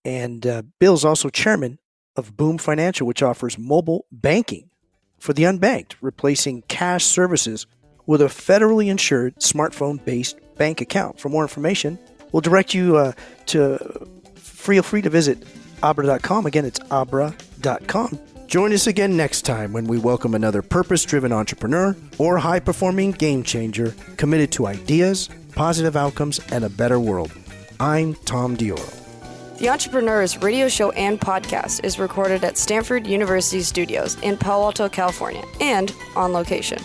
and 0.05 0.47
uh, 0.47 0.63
Bill's 0.79 1.05
also 1.05 1.29
chairman 1.29 1.79
of 2.17 2.37
Boom 2.37 2.59
Financial, 2.59 3.07
which 3.07 3.23
offers 3.23 3.59
mobile 3.59 4.07
banking 4.11 4.71
for 5.19 5.33
the 5.33 5.45
unbanked, 5.45 5.95
replacing 6.01 6.63
cash 6.63 7.05
services 7.05 7.67
with 8.07 8.23
a 8.23 8.27
federally 8.27 8.89
insured 8.89 9.37
smartphone 9.37 10.03
based 10.05 10.39
bank 10.57 10.81
account. 10.81 11.21
For 11.21 11.29
more 11.29 11.43
information, 11.43 11.99
we'll 12.33 12.41
direct 12.41 12.75
you 12.75 12.97
uh, 12.97 13.13
to 13.47 14.09
feel 14.37 14.83
free 14.83 15.03
to 15.03 15.11
visit 15.11 15.43
abra.com. 15.83 16.47
Again, 16.47 16.65
it's 16.65 16.81
abra.com. 16.91 18.19
Join 18.57 18.73
us 18.73 18.87
again 18.87 19.19
next 19.19 19.43
time 19.43 19.75
when 19.75 19.85
we 19.85 19.99
welcome 19.99 20.35
another 20.35 20.63
purpose 20.63 21.05
driven 21.05 21.31
entrepreneur 21.31 21.95
or 22.17 22.39
high 22.39 22.59
performing 22.59 23.11
game 23.11 23.43
changer 23.43 23.95
committed 24.17 24.51
to 24.53 24.67
ideas, 24.67 25.29
positive 25.55 25.95
outcomes, 25.95 26.41
and 26.51 26.65
a 26.65 26.71
better 26.71 26.99
world. 26.99 27.31
I'm 27.79 28.15
Tom 28.15 28.57
Dioro. 28.57 29.59
The 29.59 29.69
Entrepreneurs 29.69 30.39
radio 30.39 30.69
show 30.69 30.91
and 30.93 31.21
podcast 31.21 31.85
is 31.85 31.99
recorded 31.99 32.45
at 32.45 32.57
Stanford 32.57 33.07
University 33.07 33.61
Studios 33.61 34.17
in 34.23 34.39
Palo 34.39 34.65
Alto, 34.65 34.89
California, 34.89 35.45
and 35.61 35.95
on 36.15 36.33
location. 36.33 36.83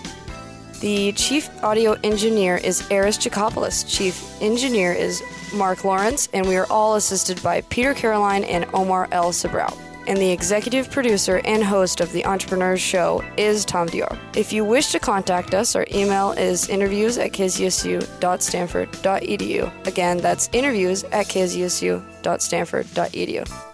The 0.81 1.13
chief 1.13 1.49
audio 1.63 1.93
engineer 2.03 2.57
is 2.57 2.86
Eris 2.91 3.17
Chikopoulos. 3.17 3.86
Chief 3.88 4.21
engineer 4.41 4.91
is 4.91 5.23
Mark 5.53 5.86
Lawrence, 5.86 6.27
and 6.34 6.45
we 6.45 6.57
are 6.57 6.67
all 6.69 6.95
assisted 6.95 7.41
by 7.41 7.62
Peter 7.62 7.93
Caroline 7.93 8.43
and 8.43 8.65
Omar 8.73 9.07
L. 9.13 9.31
Sabrao. 9.31 9.90
And 10.08 10.18
the 10.18 10.32
executive 10.32 10.90
producer 10.90 11.42
and 11.46 11.64
host 11.64 12.02
of 12.02 12.12
the 12.12 12.26
Entrepreneurs 12.26 12.82
Show 12.82 13.24
is 13.38 13.64
Tom 13.66 13.88
Dioro. 13.88 14.18
If 14.36 14.52
you 14.52 14.66
wish 14.66 14.92
to 14.92 15.00
contact 15.00 15.54
us, 15.54 15.76
our 15.76 15.86
email 15.94 16.32
is 16.32 16.68
interviews 16.70 17.18
at 17.18 17.32
kzsu.stanford.edu. 17.32 19.88
Again, 19.88 20.18
that's 20.18 20.50
interviews 20.54 21.04
at 21.06 21.28
kzsu.stanford.edu. 21.28 23.70